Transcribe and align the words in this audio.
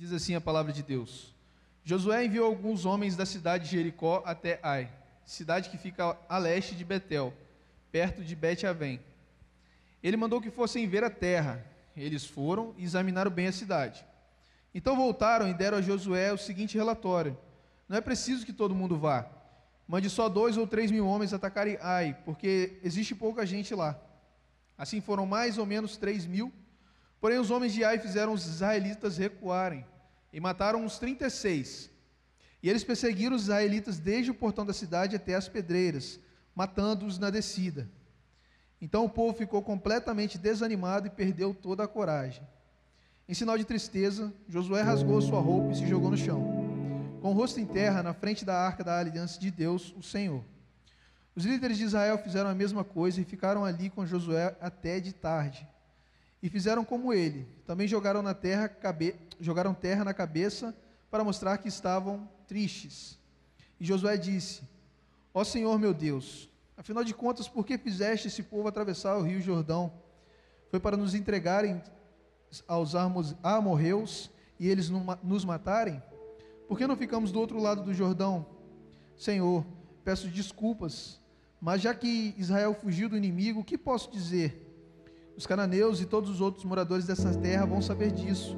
Diz 0.00 0.14
assim 0.14 0.34
a 0.34 0.40
palavra 0.40 0.72
de 0.72 0.82
Deus. 0.82 1.34
Josué 1.84 2.24
enviou 2.24 2.46
alguns 2.46 2.86
homens 2.86 3.16
da 3.16 3.26
cidade 3.26 3.64
de 3.64 3.76
Jericó 3.76 4.22
até 4.24 4.58
Ai, 4.62 4.90
cidade 5.26 5.68
que 5.68 5.76
fica 5.76 6.16
a 6.26 6.38
leste 6.38 6.74
de 6.74 6.86
Betel, 6.86 7.34
perto 7.92 8.24
de 8.24 8.34
Bet-Avém. 8.34 8.98
Ele 10.02 10.16
mandou 10.16 10.40
que 10.40 10.50
fossem 10.50 10.88
ver 10.88 11.04
a 11.04 11.10
terra. 11.10 11.62
Eles 11.94 12.24
foram 12.24 12.74
e 12.78 12.84
examinaram 12.84 13.30
bem 13.30 13.48
a 13.48 13.52
cidade. 13.52 14.02
Então 14.74 14.96
voltaram 14.96 15.46
e 15.46 15.52
deram 15.52 15.76
a 15.76 15.82
Josué 15.82 16.32
o 16.32 16.38
seguinte 16.38 16.78
relatório: 16.78 17.36
Não 17.86 17.98
é 17.98 18.00
preciso 18.00 18.46
que 18.46 18.54
todo 18.54 18.74
mundo 18.74 18.96
vá. 18.96 19.28
Mande 19.86 20.08
só 20.08 20.30
dois 20.30 20.56
ou 20.56 20.66
três 20.66 20.90
mil 20.90 21.06
homens 21.06 21.34
atacarem 21.34 21.76
Ai, 21.78 22.16
porque 22.24 22.78
existe 22.82 23.14
pouca 23.14 23.44
gente 23.44 23.74
lá. 23.74 24.00
Assim 24.78 25.02
foram 25.02 25.26
mais 25.26 25.58
ou 25.58 25.66
menos 25.66 25.98
três 25.98 26.24
mil. 26.24 26.50
Porém, 27.20 27.38
os 27.38 27.50
homens 27.50 27.74
de 27.74 27.84
Ai 27.84 27.98
fizeram 27.98 28.32
os 28.32 28.46
israelitas 28.46 29.18
recuarem 29.18 29.89
e 30.32 30.40
mataram 30.40 30.84
uns 30.84 30.98
36. 30.98 31.90
E 32.62 32.68
eles 32.68 32.84
perseguiram 32.84 33.36
os 33.36 33.42
israelitas 33.42 33.98
desde 33.98 34.30
o 34.30 34.34
portão 34.34 34.66
da 34.66 34.72
cidade 34.72 35.16
até 35.16 35.34
as 35.34 35.48
pedreiras, 35.48 36.20
matando-os 36.54 37.18
na 37.18 37.30
descida. 37.30 37.88
Então 38.80 39.04
o 39.04 39.10
povo 39.10 39.36
ficou 39.36 39.62
completamente 39.62 40.38
desanimado 40.38 41.06
e 41.06 41.10
perdeu 41.10 41.54
toda 41.54 41.84
a 41.84 41.88
coragem. 41.88 42.46
Em 43.28 43.34
sinal 43.34 43.56
de 43.56 43.64
tristeza, 43.64 44.32
Josué 44.48 44.82
rasgou 44.82 45.20
sua 45.20 45.40
roupa 45.40 45.72
e 45.72 45.76
se 45.76 45.86
jogou 45.86 46.10
no 46.10 46.16
chão, 46.16 46.42
com 47.20 47.30
o 47.30 47.34
rosto 47.34 47.60
em 47.60 47.66
terra, 47.66 48.02
na 48.02 48.12
frente 48.12 48.44
da 48.44 48.58
arca 48.58 48.82
da 48.82 48.98
aliança 48.98 49.38
de 49.38 49.50
Deus, 49.50 49.94
o 49.96 50.02
Senhor. 50.02 50.44
Os 51.36 51.44
líderes 51.44 51.78
de 51.78 51.84
Israel 51.84 52.18
fizeram 52.18 52.50
a 52.50 52.54
mesma 52.54 52.82
coisa 52.82 53.20
e 53.20 53.24
ficaram 53.24 53.64
ali 53.64 53.88
com 53.88 54.04
Josué 54.04 54.56
até 54.60 54.98
de 54.98 55.12
tarde. 55.12 55.66
E 56.42 56.48
fizeram 56.48 56.84
como 56.84 57.12
ele. 57.12 57.46
Também 57.66 57.86
jogaram 57.86 58.22
na 58.22 58.34
terra, 58.34 58.68
cabe... 58.68 59.14
jogaram 59.38 59.74
terra 59.74 60.04
na 60.04 60.14
cabeça 60.14 60.74
para 61.10 61.24
mostrar 61.24 61.58
que 61.58 61.68
estavam 61.68 62.28
tristes. 62.46 63.18
E 63.78 63.84
Josué 63.84 64.16
disse: 64.16 64.62
Ó 65.34 65.44
Senhor 65.44 65.78
meu 65.78 65.92
Deus, 65.92 66.48
afinal 66.76 67.04
de 67.04 67.14
contas, 67.14 67.48
por 67.48 67.66
que 67.66 67.76
fizeste 67.78 68.28
esse 68.28 68.42
povo 68.42 68.68
atravessar 68.68 69.16
o 69.16 69.22
rio 69.22 69.40
Jordão? 69.40 69.92
Foi 70.70 70.80
para 70.80 70.96
nos 70.96 71.14
entregarem 71.14 71.82
aos 72.66 72.94
amorreus 73.42 74.30
e 74.58 74.68
eles 74.68 74.88
nos 75.22 75.44
matarem? 75.44 76.02
Por 76.68 76.78
que 76.78 76.86
não 76.86 76.96
ficamos 76.96 77.32
do 77.32 77.40
outro 77.40 77.60
lado 77.60 77.82
do 77.82 77.92
Jordão? 77.92 78.46
Senhor, 79.16 79.66
peço 80.04 80.28
desculpas, 80.28 81.20
mas 81.60 81.82
já 81.82 81.92
que 81.92 82.34
Israel 82.38 82.74
fugiu 82.74 83.08
do 83.08 83.16
inimigo, 83.16 83.60
o 83.60 83.64
que 83.64 83.76
posso 83.76 84.10
dizer? 84.10 84.69
Os 85.36 85.46
cananeus 85.46 86.00
e 86.00 86.06
todos 86.06 86.30
os 86.30 86.40
outros 86.40 86.64
moradores 86.64 87.06
dessa 87.06 87.34
terra 87.34 87.64
vão 87.64 87.80
saber 87.80 88.10
disso. 88.12 88.56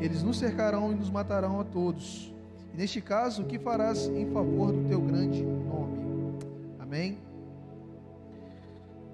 Eles 0.00 0.22
nos 0.22 0.38
cercarão 0.38 0.92
e 0.92 0.94
nos 0.94 1.10
matarão 1.10 1.60
a 1.60 1.64
todos. 1.64 2.34
E 2.72 2.76
neste 2.76 3.00
caso, 3.00 3.42
o 3.42 3.46
que 3.46 3.58
farás 3.58 4.08
em 4.08 4.30
favor 4.32 4.72
do 4.72 4.88
teu 4.88 5.00
grande 5.00 5.42
nome? 5.42 6.38
Amém? 6.80 7.18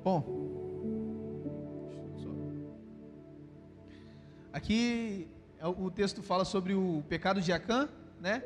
Bom, 0.03 0.41
Aqui 4.53 5.29
é 5.61 5.67
o 5.67 5.91
texto 5.93 6.25
fala 6.25 6.45
sobre 6.45 6.75
o 6.75 7.05
pecado 7.09 7.41
de 7.41 7.53
Acã, 7.53 7.89
né? 8.21 8.43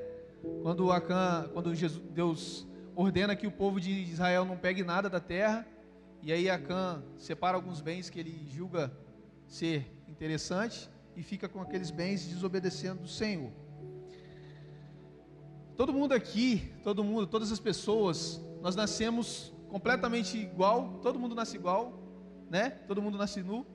Quando 0.63 0.93
Acã, 0.93 1.49
quando 1.55 1.75
Jesus, 1.75 2.03
Deus 2.11 2.67
ordena 2.95 3.35
que 3.35 3.47
o 3.47 3.51
povo 3.51 3.81
de 3.81 3.91
Israel 3.91 4.45
não 4.45 4.57
pegue 4.57 4.85
nada 4.85 5.09
da 5.09 5.19
terra, 5.19 5.67
e 6.25 6.33
aí 6.33 6.49
Acã 6.49 7.03
separa 7.19 7.55
alguns 7.55 7.83
bens 7.83 8.09
que 8.09 8.19
ele 8.19 8.49
julga 8.49 8.91
ser 9.47 9.95
interessante 10.09 10.89
e 11.15 11.23
fica 11.23 11.47
com 11.47 11.61
aqueles 11.61 11.91
bens 11.91 12.27
desobedecendo 12.27 13.03
do 13.03 13.09
Senhor. 13.09 13.53
Todo 15.77 15.93
mundo 15.93 16.15
aqui, 16.15 16.73
todo 16.83 17.05
mundo, 17.05 17.27
todas 17.27 17.53
as 17.53 17.61
pessoas, 17.61 18.43
nós 18.63 18.75
nascemos 18.75 19.53
completamente 19.69 20.39
igual, 20.39 20.99
todo 21.03 21.19
mundo 21.19 21.35
nasce 21.35 21.57
igual, 21.57 21.93
né? 22.49 22.71
Todo 22.71 23.03
mundo 23.03 23.19
nasce 23.19 23.43
nu, 23.43 23.67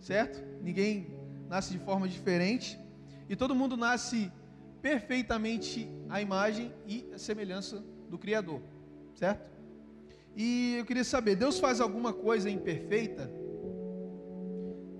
certo? 0.00 0.42
Ninguém 0.62 1.18
nasce 1.50 1.72
de 1.72 1.78
forma 1.80 2.08
diferente 2.08 2.80
e 3.28 3.36
todo 3.36 3.54
mundo 3.54 3.76
nasce 3.76 4.32
perfeitamente 4.80 5.86
à 6.08 6.18
imagem 6.22 6.72
e 6.86 7.10
à 7.12 7.18
semelhança 7.18 7.84
do 8.08 8.16
Criador, 8.16 8.62
certo? 9.14 9.57
E 10.40 10.76
eu 10.76 10.84
queria 10.84 11.02
saber, 11.02 11.34
Deus 11.34 11.58
faz 11.58 11.80
alguma 11.80 12.12
coisa 12.12 12.48
imperfeita? 12.48 13.28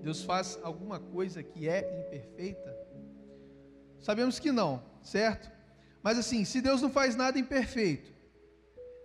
Deus 0.01 0.21
faz 0.21 0.59
alguma 0.61 0.99
coisa 0.99 1.41
que 1.41 1.65
é 1.65 1.79
imperfeita? 2.01 2.77
Sabemos 4.01 4.37
que 4.37 4.51
não, 4.51 4.83
certo? 5.01 5.49
Mas 6.03 6.17
assim, 6.17 6.43
se 6.43 6.59
Deus 6.59 6.81
não 6.81 6.89
faz 6.89 7.15
nada 7.15 7.39
imperfeito, 7.39 8.11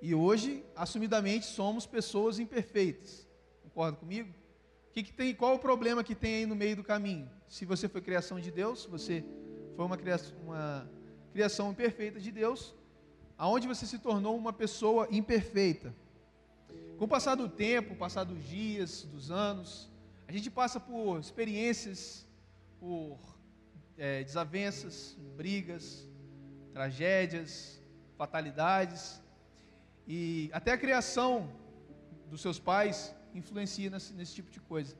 e 0.02 0.12
hoje, 0.12 0.64
assumidamente, 0.74 1.46
somos 1.46 1.86
pessoas 1.86 2.40
imperfeitas, 2.40 3.28
concorda 3.62 3.96
comigo? 3.96 4.34
Que 4.92 5.04
que 5.04 5.12
tem, 5.12 5.32
qual 5.36 5.54
o 5.54 5.60
problema 5.60 6.02
que 6.02 6.16
tem 6.16 6.34
aí 6.34 6.46
no 6.46 6.56
meio 6.56 6.74
do 6.74 6.82
caminho? 6.82 7.30
Se 7.48 7.64
você 7.64 7.88
foi 7.88 8.00
criação 8.00 8.40
de 8.40 8.50
Deus, 8.50 8.82
se 8.82 8.88
você 8.88 9.24
foi 9.76 9.84
uma 9.84 9.96
criação, 9.96 10.36
uma 10.42 10.90
criação 11.32 11.70
imperfeita 11.70 12.18
de 12.18 12.32
Deus, 12.32 12.74
aonde 13.38 13.68
você 13.68 13.86
se 13.86 14.00
tornou 14.00 14.36
uma 14.36 14.52
pessoa 14.52 15.06
imperfeita. 15.12 15.94
Com 17.04 17.06
o 17.06 17.16
passar 17.16 17.34
do 17.34 17.50
tempo, 17.50 17.94
passar 17.94 18.24
dos 18.24 18.42
dias, 18.48 19.02
dos 19.02 19.30
anos, 19.30 19.90
a 20.26 20.32
gente 20.32 20.50
passa 20.50 20.80
por 20.80 21.20
experiências, 21.20 22.26
por 22.80 23.18
é, 23.98 24.24
desavenças, 24.24 25.14
brigas, 25.36 26.08
tragédias, 26.72 27.78
fatalidades, 28.16 29.20
e 30.08 30.48
até 30.54 30.72
a 30.72 30.78
criação 30.78 31.52
dos 32.30 32.40
seus 32.40 32.58
pais 32.58 33.14
influencia 33.34 33.90
nesse, 33.90 34.14
nesse 34.14 34.34
tipo 34.36 34.50
de 34.50 34.60
coisa. 34.60 34.96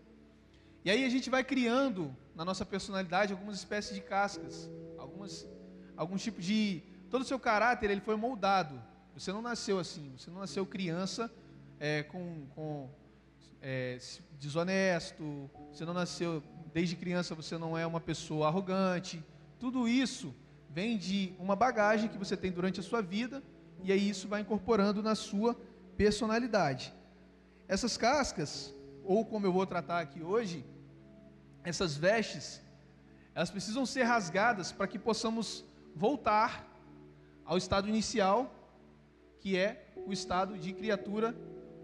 E 0.84 0.91
aí 0.91 1.06
a 1.06 1.09
gente 1.09 1.31
vai 1.31 1.43
criando 1.43 2.14
na 2.34 2.44
nossa 2.44 2.66
personalidade 2.66 3.32
algumas 3.32 3.56
espécies 3.56 3.94
de 3.94 4.03
cascas, 4.03 4.69
algumas, 4.98 5.48
alguns 5.97 6.22
tipos 6.22 6.44
de. 6.44 6.82
Todo 7.09 7.22
o 7.22 7.25
seu 7.25 7.38
caráter 7.38 7.91
ele 7.91 8.03
foi 8.03 8.16
moldado. 8.16 8.78
Você 9.14 9.32
não 9.32 9.41
nasceu 9.41 9.78
assim, 9.78 10.12
você 10.19 10.31
não 10.31 10.41
nasceu 10.41 10.66
criança 10.66 11.32
é, 11.80 12.02
com, 12.02 12.46
com 12.54 12.88
é, 13.60 13.98
desonesto, 14.38 15.50
você 15.72 15.84
não 15.84 15.94
nasceu, 15.94 16.42
desde 16.72 16.96
criança 16.96 17.34
você 17.34 17.56
não 17.56 17.76
é 17.76 17.86
uma 17.86 18.00
pessoa 18.00 18.48
arrogante. 18.48 19.24
Tudo 19.58 19.88
isso 19.88 20.34
vem 20.70 20.98
de 20.98 21.32
uma 21.38 21.56
bagagem 21.56 22.08
que 22.08 22.18
você 22.18 22.36
tem 22.36 22.50
durante 22.50 22.80
a 22.80 22.82
sua 22.82 23.00
vida, 23.00 23.42
e 23.82 23.92
aí 23.92 24.08
isso 24.08 24.28
vai 24.28 24.40
incorporando 24.40 25.02
na 25.02 25.14
sua 25.14 25.56
personalidade. 25.96 26.92
Essas 27.66 27.96
cascas, 27.96 28.74
ou 29.04 29.24
como 29.24 29.46
eu 29.46 29.52
vou 29.52 29.66
tratar 29.66 30.00
aqui 30.00 30.22
hoje, 30.22 30.64
essas 31.62 31.96
vestes, 31.96 32.60
elas 33.34 33.50
precisam 33.50 33.86
ser 33.86 34.02
rasgadas 34.02 34.70
para 34.70 34.86
que 34.86 34.98
possamos 34.98 35.64
voltar 35.94 36.68
ao 37.44 37.56
estado 37.56 37.88
inicial, 37.88 38.52
que 39.40 39.56
é 39.56 39.92
o 40.06 40.12
estado 40.12 40.58
de 40.58 40.72
criatura, 40.72 41.34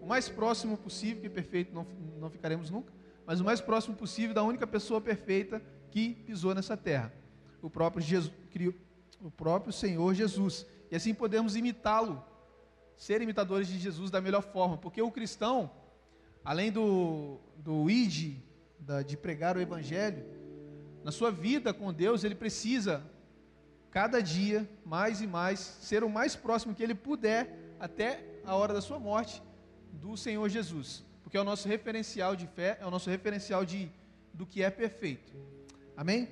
o 0.01 0.07
mais 0.07 0.27
próximo 0.27 0.75
possível, 0.75 1.21
que 1.21 1.29
perfeito 1.29 1.73
não, 1.73 1.85
não 2.19 2.29
ficaremos 2.29 2.71
nunca, 2.71 2.91
mas 3.25 3.39
o 3.39 3.43
mais 3.43 3.61
próximo 3.61 3.95
possível 3.95 4.33
da 4.33 4.43
única 4.43 4.65
pessoa 4.65 4.99
perfeita 4.99 5.61
que 5.91 6.15
pisou 6.25 6.55
nessa 6.55 6.75
terra, 6.75 7.13
o 7.61 7.69
próprio, 7.69 8.03
Jesus, 8.03 8.33
o 9.21 9.29
próprio 9.29 9.71
Senhor 9.71 10.13
Jesus. 10.15 10.65
E 10.89 10.95
assim 10.95 11.13
podemos 11.13 11.55
imitá-lo 11.55 12.23
ser 12.97 13.21
imitadores 13.21 13.67
de 13.67 13.77
Jesus 13.77 14.09
da 14.09 14.19
melhor 14.19 14.41
forma, 14.41 14.77
porque 14.77 15.01
o 15.01 15.11
cristão, 15.11 15.71
além 16.43 16.71
do, 16.71 17.39
do 17.57 17.89
id, 17.89 18.39
da, 18.79 19.03
de 19.03 19.15
pregar 19.15 19.55
o 19.55 19.61
evangelho, 19.61 20.25
na 21.03 21.11
sua 21.11 21.31
vida 21.31 21.73
com 21.73 21.93
Deus, 21.93 22.23
ele 22.23 22.35
precisa, 22.35 23.03
cada 23.91 24.21
dia, 24.21 24.67
mais 24.83 25.21
e 25.21 25.27
mais, 25.27 25.59
ser 25.59 26.03
o 26.03 26.09
mais 26.09 26.35
próximo 26.35 26.73
que 26.73 26.81
ele 26.81 26.95
puder, 26.95 27.75
até 27.79 28.23
a 28.43 28.55
hora 28.55 28.73
da 28.73 28.81
sua 28.81 28.99
morte, 28.99 29.41
do 29.93 30.15
Senhor 30.17 30.47
Jesus, 30.49 31.03
porque 31.23 31.37
é 31.37 31.41
o 31.41 31.43
nosso 31.43 31.67
referencial 31.67 32.35
de 32.35 32.47
fé, 32.47 32.77
é 32.81 32.85
o 32.85 32.91
nosso 32.91 33.09
referencial 33.09 33.65
de, 33.65 33.89
do 34.33 34.45
que 34.45 34.63
é 34.63 34.69
perfeito. 34.69 35.33
Amém? 35.95 36.27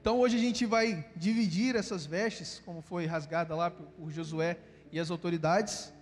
Então 0.00 0.20
hoje 0.20 0.36
a 0.36 0.40
gente 0.40 0.64
vai 0.64 1.04
dividir 1.16 1.74
essas 1.74 2.06
vestes, 2.06 2.62
como 2.64 2.80
foi 2.80 3.06
rasgada 3.06 3.56
lá 3.56 3.70
por, 3.70 4.10
Josué 4.10 4.56
e 4.92 5.00
as 5.00 5.10
autoridades. 5.10 5.92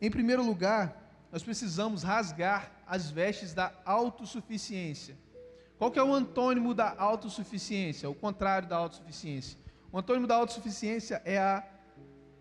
Em 0.00 0.10
primeiro 0.10 0.44
lugar, 0.44 1.26
nós 1.32 1.42
precisamos 1.42 2.04
rasgar 2.04 2.70
as 2.86 3.10
vestes 3.10 3.52
da 3.52 3.72
autossuficiência. 3.84 5.16
Qual 5.76 5.90
que 5.90 5.98
é 5.98 6.02
o 6.02 6.14
antônimo 6.14 6.72
da 6.72 6.94
autossuficiência? 6.96 8.08
O 8.08 8.14
contrário 8.14 8.68
da 8.68 8.76
autossuficiência. 8.76 9.58
O 9.90 9.98
antônimo 9.98 10.26
da 10.26 10.36
autossuficiência 10.36 11.20
é 11.24 11.38
a 11.38 11.66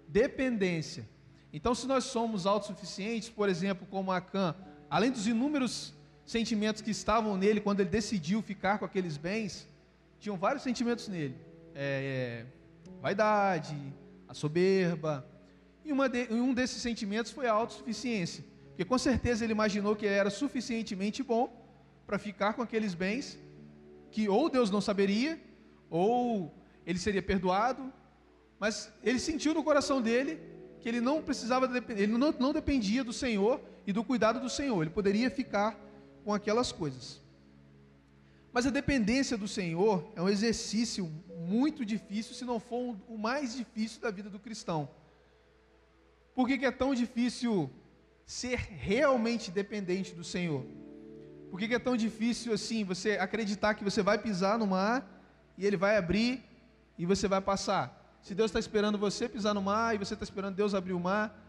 dependência. 0.07 1.07
Então, 1.51 1.73
se 1.73 1.87
nós 1.87 2.03
somos 2.05 2.45
autossuficientes, 2.45 3.29
por 3.29 3.49
exemplo, 3.49 3.87
como 3.89 4.11
Acã, 4.11 4.55
além 4.89 5.11
dos 5.11 5.27
inúmeros 5.27 5.93
sentimentos 6.25 6.81
que 6.81 6.91
estavam 6.91 7.37
nele 7.37 7.61
quando 7.61 7.79
ele 7.79 7.89
decidiu 7.89 8.41
ficar 8.41 8.77
com 8.77 8.85
aqueles 8.85 9.17
bens, 9.17 9.67
tinham 10.19 10.37
vários 10.37 10.63
sentimentos 10.63 11.07
nele: 11.07 11.35
é, 11.73 12.45
é, 12.45 12.45
vaidade, 13.01 13.77
a 14.27 14.33
soberba. 14.33 15.25
E 15.85 15.93
de, 16.09 16.33
um 16.33 16.53
desses 16.53 16.81
sentimentos 16.81 17.31
foi 17.31 17.47
a 17.47 17.53
autossuficiência. 17.53 18.43
Porque 18.69 18.83
com 18.83 18.97
certeza 18.97 19.43
ele 19.43 19.53
imaginou 19.53 19.95
que 19.95 20.05
ele 20.05 20.15
era 20.15 20.29
suficientemente 20.29 21.23
bom 21.23 21.65
para 22.05 22.19
ficar 22.19 22.53
com 22.53 22.61
aqueles 22.61 22.93
bens 22.93 23.39
que 24.11 24.27
ou 24.29 24.49
Deus 24.49 24.69
não 24.69 24.81
saberia, 24.81 25.39
ou 25.89 26.53
ele 26.85 26.99
seria 26.99 27.21
perdoado, 27.21 27.91
mas 28.59 28.91
ele 29.03 29.19
sentiu 29.19 29.53
no 29.53 29.63
coração 29.63 30.01
dele 30.01 30.39
que 30.87 30.91
ele 30.91 31.01
não 31.01 31.21
precisava, 31.21 31.65
ele 31.89 32.13
não, 32.13 32.31
não 32.39 32.53
dependia 32.53 33.03
do 33.03 33.11
Senhor 33.11 33.59
e 33.85 33.91
do 33.91 34.05
cuidado 34.05 34.39
do 34.39 34.49
Senhor, 34.49 34.81
ele 34.81 34.89
poderia 34.89 35.29
ficar 35.29 35.77
com 36.23 36.33
aquelas 36.33 36.71
coisas. 36.71 37.21
Mas 38.53 38.65
a 38.65 38.69
dependência 38.69 39.37
do 39.37 39.49
Senhor 39.49 40.09
é 40.15 40.21
um 40.21 40.29
exercício 40.29 41.11
muito 41.37 41.85
difícil, 41.85 42.33
se 42.33 42.45
não 42.45 42.57
for 42.57 42.95
o 43.05 43.17
mais 43.17 43.53
difícil 43.53 43.99
da 43.99 44.09
vida 44.09 44.29
do 44.29 44.39
cristão. 44.39 44.87
Por 46.33 46.47
que, 46.47 46.57
que 46.57 46.65
é 46.65 46.71
tão 46.71 46.95
difícil 46.95 47.69
ser 48.25 48.57
realmente 48.57 49.51
dependente 49.51 50.15
do 50.15 50.23
Senhor? 50.23 50.65
Por 51.51 51.59
que, 51.59 51.67
que 51.67 51.75
é 51.75 51.79
tão 51.79 51.97
difícil 51.97 52.53
assim 52.53 52.85
você 52.85 53.17
acreditar 53.17 53.73
que 53.73 53.83
você 53.83 54.01
vai 54.01 54.17
pisar 54.17 54.57
no 54.57 54.65
mar 54.65 55.05
e 55.57 55.65
ele 55.65 55.75
vai 55.75 55.97
abrir 55.97 56.41
e 56.97 57.05
você 57.05 57.27
vai 57.27 57.41
passar? 57.41 58.06
Se 58.21 58.35
Deus 58.35 58.49
está 58.49 58.59
esperando 58.59 58.97
você 58.97 59.29
pisar 59.29 59.53
no 59.53 59.61
mar 59.61 59.95
e 59.95 59.97
você 59.97 60.13
está 60.13 60.23
esperando 60.23 60.55
Deus 60.55 60.73
abrir 60.73 60.93
o 60.93 60.99
mar, 60.99 61.43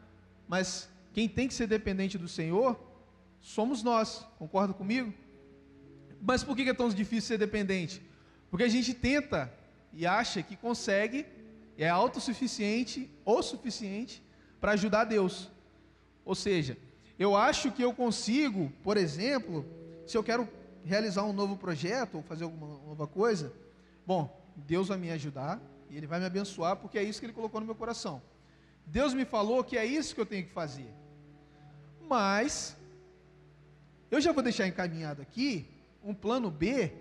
mas 0.46 0.88
quem 1.12 1.28
tem 1.28 1.48
que 1.48 1.54
ser 1.54 1.66
dependente 1.66 2.16
do 2.16 2.28
Senhor 2.28 2.78
somos 3.40 3.82
nós, 3.82 4.26
concorda 4.38 4.72
comigo? 4.72 5.12
Mas 6.20 6.42
por 6.42 6.56
que 6.56 6.68
é 6.68 6.74
tão 6.74 6.88
difícil 6.88 7.28
ser 7.28 7.38
dependente? 7.38 8.02
Porque 8.50 8.64
a 8.64 8.68
gente 8.68 8.94
tenta 8.94 9.52
e 9.92 10.06
acha 10.06 10.42
que 10.42 10.56
consegue, 10.56 11.26
é 11.76 11.88
autossuficiente 11.88 13.10
ou 13.24 13.42
suficiente 13.42 14.22
para 14.60 14.72
ajudar 14.72 15.04
Deus. 15.04 15.48
Ou 16.24 16.34
seja, 16.34 16.76
eu 17.18 17.36
acho 17.36 17.72
que 17.72 17.82
eu 17.82 17.92
consigo, 17.92 18.72
por 18.82 18.96
exemplo, 18.96 19.64
se 20.06 20.16
eu 20.16 20.22
quero 20.22 20.48
realizar 20.84 21.24
um 21.24 21.32
novo 21.32 21.56
projeto 21.56 22.16
ou 22.16 22.22
fazer 22.22 22.44
alguma 22.44 22.66
nova 22.66 23.06
coisa, 23.06 23.52
bom, 24.06 24.34
Deus 24.56 24.88
vai 24.88 24.98
me 24.98 25.10
ajudar 25.10 25.60
e 25.90 25.96
Ele 25.96 26.06
vai 26.06 26.20
me 26.20 26.26
abençoar, 26.26 26.76
porque 26.76 26.98
é 26.98 27.02
isso 27.02 27.20
que 27.20 27.26
Ele 27.26 27.32
colocou 27.32 27.60
no 27.60 27.66
meu 27.66 27.74
coração. 27.74 28.22
Deus 28.86 29.12
me 29.14 29.24
falou 29.24 29.62
que 29.62 29.76
é 29.76 29.84
isso 29.84 30.14
que 30.14 30.20
eu 30.20 30.26
tenho 30.26 30.44
que 30.44 30.52
fazer. 30.52 30.92
Mas, 32.08 32.76
eu 34.10 34.20
já 34.20 34.32
vou 34.32 34.42
deixar 34.42 34.66
encaminhado 34.66 35.20
aqui 35.20 35.68
um 36.02 36.14
plano 36.14 36.50
B, 36.50 36.92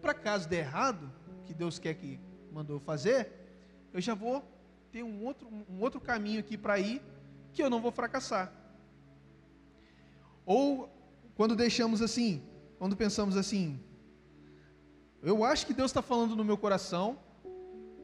para 0.00 0.14
caso 0.14 0.48
der 0.48 0.60
errado, 0.60 1.12
que 1.44 1.52
Deus 1.52 1.78
quer 1.78 1.94
que 1.94 2.18
mandou 2.52 2.80
fazer, 2.80 3.30
eu 3.92 4.00
já 4.00 4.14
vou 4.14 4.42
ter 4.90 5.02
um 5.02 5.24
outro, 5.24 5.48
um 5.68 5.80
outro 5.80 6.00
caminho 6.00 6.40
aqui 6.40 6.56
para 6.56 6.78
ir, 6.78 7.02
que 7.52 7.62
eu 7.62 7.68
não 7.68 7.80
vou 7.80 7.90
fracassar. 7.90 8.52
Ou 10.46 10.88
quando 11.34 11.54
deixamos 11.54 12.00
assim, 12.00 12.42
quando 12.78 12.96
pensamos 12.96 13.36
assim, 13.36 13.78
eu 15.22 15.44
acho 15.44 15.66
que 15.66 15.74
Deus 15.74 15.90
está 15.90 16.00
falando 16.00 16.34
no 16.34 16.44
meu 16.44 16.56
coração 16.56 17.18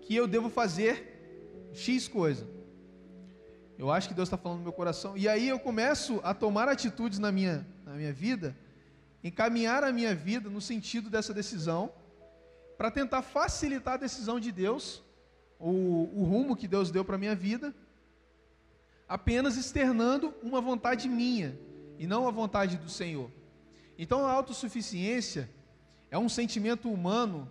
que 0.04 0.14
eu 0.14 0.26
devo 0.26 0.48
fazer 0.50 1.70
X 1.72 2.06
coisa. 2.06 2.46
Eu 3.76 3.90
acho 3.90 4.08
que 4.08 4.14
Deus 4.14 4.28
está 4.28 4.36
falando 4.36 4.58
no 4.58 4.64
meu 4.64 4.72
coração. 4.72 5.16
E 5.16 5.28
aí 5.28 5.48
eu 5.48 5.58
começo 5.58 6.20
a 6.22 6.32
tomar 6.32 6.68
atitudes 6.68 7.18
na 7.18 7.32
minha, 7.32 7.66
na 7.84 7.94
minha 7.94 8.12
vida, 8.12 8.56
encaminhar 9.22 9.82
a 9.82 9.92
minha 9.92 10.14
vida 10.14 10.48
no 10.48 10.60
sentido 10.60 11.10
dessa 11.10 11.34
decisão, 11.34 11.92
para 12.76 12.90
tentar 12.90 13.22
facilitar 13.22 13.94
a 13.94 13.98
decisão 13.98 14.38
de 14.38 14.52
Deus, 14.52 15.02
o, 15.58 15.70
o 16.14 16.24
rumo 16.24 16.56
que 16.56 16.68
Deus 16.68 16.90
deu 16.90 17.04
para 17.04 17.16
a 17.16 17.18
minha 17.18 17.34
vida, 17.34 17.74
apenas 19.08 19.56
externando 19.56 20.34
uma 20.42 20.60
vontade 20.60 21.08
minha 21.08 21.58
e 21.98 22.06
não 22.06 22.28
a 22.28 22.30
vontade 22.30 22.76
do 22.76 22.88
Senhor. 22.88 23.30
Então 23.98 24.24
a 24.24 24.30
autossuficiência 24.30 25.48
é 26.10 26.18
um 26.18 26.28
sentimento 26.28 26.90
humano 26.90 27.50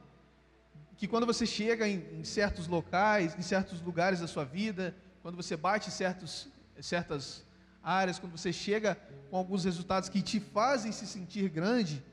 que 0.98 1.08
quando 1.08 1.26
você 1.26 1.46
chega 1.46 1.88
em, 1.88 2.04
em 2.20 2.24
certos 2.24 2.68
locais, 2.68 3.36
em 3.38 3.42
certos 3.42 3.82
lugares 3.82 4.20
da 4.20 4.28
sua 4.28 4.46
vida, 4.46 4.96
quando 5.22 5.36
você 5.36 5.56
bate 5.56 5.90
certos, 5.92 6.48
certas 6.80 7.44
áreas, 7.82 8.20
quando 8.20 8.38
você 8.38 8.54
chega 8.54 8.96
com 9.30 9.38
alguns 9.38 9.66
resultados 9.66 10.10
que 10.10 10.22
te 10.22 10.40
fazem 10.40 10.92
se 10.92 11.06
sentir 11.08 11.50
grande, 11.50 12.04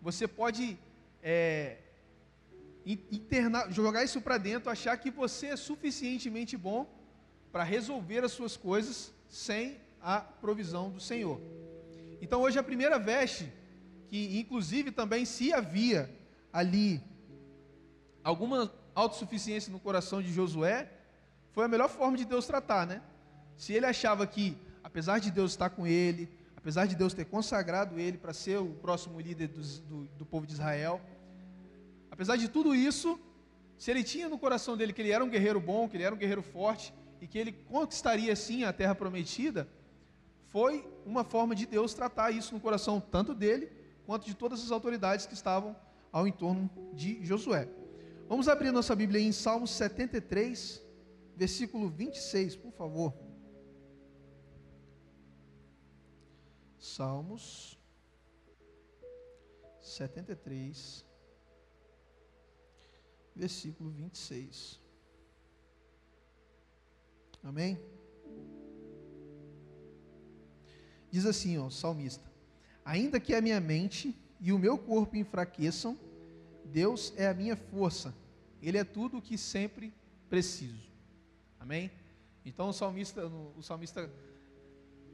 você 0.00 0.28
pode 0.28 0.78
é, 1.22 1.78
jogar 3.70 4.04
isso 4.04 4.20
para 4.20 4.38
dentro, 4.38 4.70
achar 4.70 4.96
que 4.96 5.10
você 5.10 5.48
é 5.48 5.56
suficientemente 5.56 6.56
bom 6.56 6.88
para 7.50 7.64
resolver 7.64 8.22
as 8.22 8.32
suas 8.32 8.56
coisas 8.56 9.12
sem 9.28 9.78
a 10.00 10.20
provisão 10.20 10.90
do 10.90 11.00
Senhor. 11.00 11.40
Então 12.20 12.42
hoje 12.42 12.58
a 12.58 12.62
primeira 12.62 12.98
veste, 12.98 13.52
que 14.08 14.38
inclusive 14.38 14.92
também 14.92 15.24
se 15.24 15.52
havia 15.52 16.08
ali 16.52 17.02
alguma 18.26 18.72
autossuficiência 18.92 19.72
no 19.72 19.78
coração 19.78 20.20
de 20.20 20.32
Josué, 20.32 20.90
foi 21.52 21.64
a 21.64 21.68
melhor 21.68 21.88
forma 21.88 22.16
de 22.16 22.24
Deus 22.24 22.44
tratar, 22.44 22.84
né? 22.84 23.00
Se 23.56 23.72
ele 23.72 23.86
achava 23.86 24.26
que, 24.26 24.58
apesar 24.82 25.20
de 25.20 25.30
Deus 25.30 25.52
estar 25.52 25.70
com 25.70 25.86
ele, 25.86 26.28
apesar 26.56 26.86
de 26.86 26.96
Deus 26.96 27.14
ter 27.14 27.24
consagrado 27.26 28.00
ele 28.00 28.18
para 28.18 28.32
ser 28.32 28.58
o 28.58 28.70
próximo 28.74 29.20
líder 29.20 29.46
do, 29.46 29.62
do, 29.62 30.04
do 30.18 30.26
povo 30.26 30.44
de 30.44 30.54
Israel, 30.54 31.00
apesar 32.10 32.34
de 32.36 32.48
tudo 32.48 32.74
isso, 32.74 33.16
se 33.78 33.92
ele 33.92 34.02
tinha 34.02 34.28
no 34.28 34.38
coração 34.38 34.76
dele 34.76 34.92
que 34.92 35.02
ele 35.02 35.12
era 35.12 35.24
um 35.24 35.30
guerreiro 35.30 35.60
bom, 35.60 35.88
que 35.88 35.96
ele 35.96 36.02
era 36.02 36.14
um 36.14 36.18
guerreiro 36.18 36.42
forte 36.42 36.92
e 37.20 37.28
que 37.28 37.38
ele 37.38 37.52
conquistaria 37.52 38.34
sim 38.34 38.64
a 38.64 38.72
terra 38.72 38.94
prometida, 38.96 39.68
foi 40.46 40.84
uma 41.04 41.22
forma 41.22 41.54
de 41.54 41.64
Deus 41.64 41.94
tratar 41.94 42.32
isso 42.32 42.52
no 42.52 42.60
coração 42.60 43.00
tanto 43.00 43.32
dele 43.32 43.70
quanto 44.04 44.26
de 44.26 44.34
todas 44.34 44.60
as 44.64 44.72
autoridades 44.72 45.26
que 45.26 45.34
estavam 45.34 45.76
ao 46.10 46.26
entorno 46.26 46.68
de 46.92 47.24
Josué. 47.24 47.68
Vamos 48.28 48.48
abrir 48.48 48.72
nossa 48.72 48.94
Bíblia 48.96 49.20
em 49.20 49.30
Salmos 49.30 49.70
73, 49.70 50.82
versículo 51.36 51.88
26, 51.88 52.56
por 52.56 52.72
favor. 52.72 53.14
Salmos 56.76 57.78
73, 59.80 61.04
versículo 63.34 63.90
26. 63.90 64.80
Amém? 67.44 67.78
Diz 71.12 71.24
assim, 71.26 71.58
ó, 71.58 71.70
salmista: 71.70 72.28
Ainda 72.84 73.20
que 73.20 73.32
a 73.34 73.40
minha 73.40 73.60
mente 73.60 74.18
e 74.40 74.52
o 74.52 74.58
meu 74.58 74.76
corpo 74.76 75.16
enfraqueçam, 75.16 75.96
Deus 76.66 77.12
é 77.16 77.26
a 77.26 77.34
minha 77.34 77.56
força, 77.56 78.14
Ele 78.60 78.76
é 78.76 78.84
tudo 78.84 79.18
o 79.18 79.22
que 79.22 79.38
sempre 79.38 79.92
preciso. 80.28 80.90
Amém? 81.58 81.90
Então 82.44 82.68
o 82.68 82.72
salmista, 82.72 83.26
o 83.56 83.62
salmista 83.62 84.10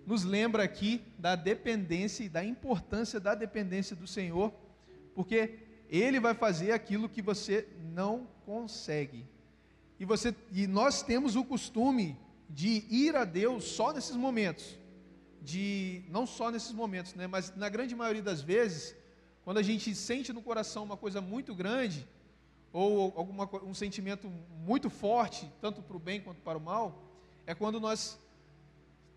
nos 0.07 0.25
lembra 0.25 0.63
aqui 0.63 1.03
da 1.19 1.37
dependência 1.37 2.25
e 2.25 2.29
da 2.29 2.45
importância 2.45 3.21
da 3.21 3.35
dependência 3.35 3.95
do 3.95 4.07
Senhor, 4.07 4.53
porque 5.15 5.59
Ele 5.89 6.19
vai 6.19 6.35
fazer 6.35 6.73
aquilo 6.73 7.09
que 7.09 7.23
você 7.23 7.69
não 7.95 8.27
consegue. 8.45 9.25
E, 9.99 10.05
você, 10.05 10.35
e 10.53 10.67
nós 10.67 11.03
temos 11.03 11.37
o 11.37 11.45
costume 11.45 12.19
de 12.51 12.85
ir 12.91 13.15
a 13.15 13.25
Deus 13.25 13.65
só 13.65 13.93
nesses 13.93 14.17
momentos, 14.17 14.77
de 15.41 16.03
não 16.09 16.27
só 16.27 16.51
nesses 16.51 16.73
momentos, 16.73 17.15
né, 17.15 17.27
mas 17.27 17.55
na 17.57 17.69
grande 17.69 17.95
maioria 17.95 18.23
das 18.23 18.41
vezes, 18.43 18.95
quando 19.45 19.59
a 19.59 19.63
gente 19.63 19.95
sente 19.95 20.33
no 20.33 20.43
coração 20.43 20.85
uma 20.85 20.97
coisa 20.97 21.21
muito 21.21 21.55
grande, 21.55 22.07
ou 22.73 23.13
alguma, 23.17 23.49
um 23.65 23.75
sentimento 23.75 24.31
muito 24.65 24.89
forte, 24.89 25.51
tanto 25.61 25.83
para 25.83 25.97
o 25.97 26.01
bem 26.01 26.21
quanto 26.21 26.41
para 26.41 26.57
o 26.57 26.61
mal, 26.61 27.03
é 27.47 27.55
quando 27.55 27.79
nós 27.81 28.19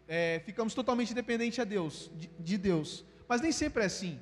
é, 0.07 0.41
ficamos 0.45 0.73
totalmente 0.73 1.13
dependentes 1.13 1.59
a 1.59 1.63
Deus, 1.63 2.11
de, 2.15 2.27
de, 2.39 2.57
Deus. 2.57 3.05
Mas 3.27 3.41
nem 3.41 3.51
sempre 3.51 3.83
é 3.83 3.85
assim. 3.85 4.19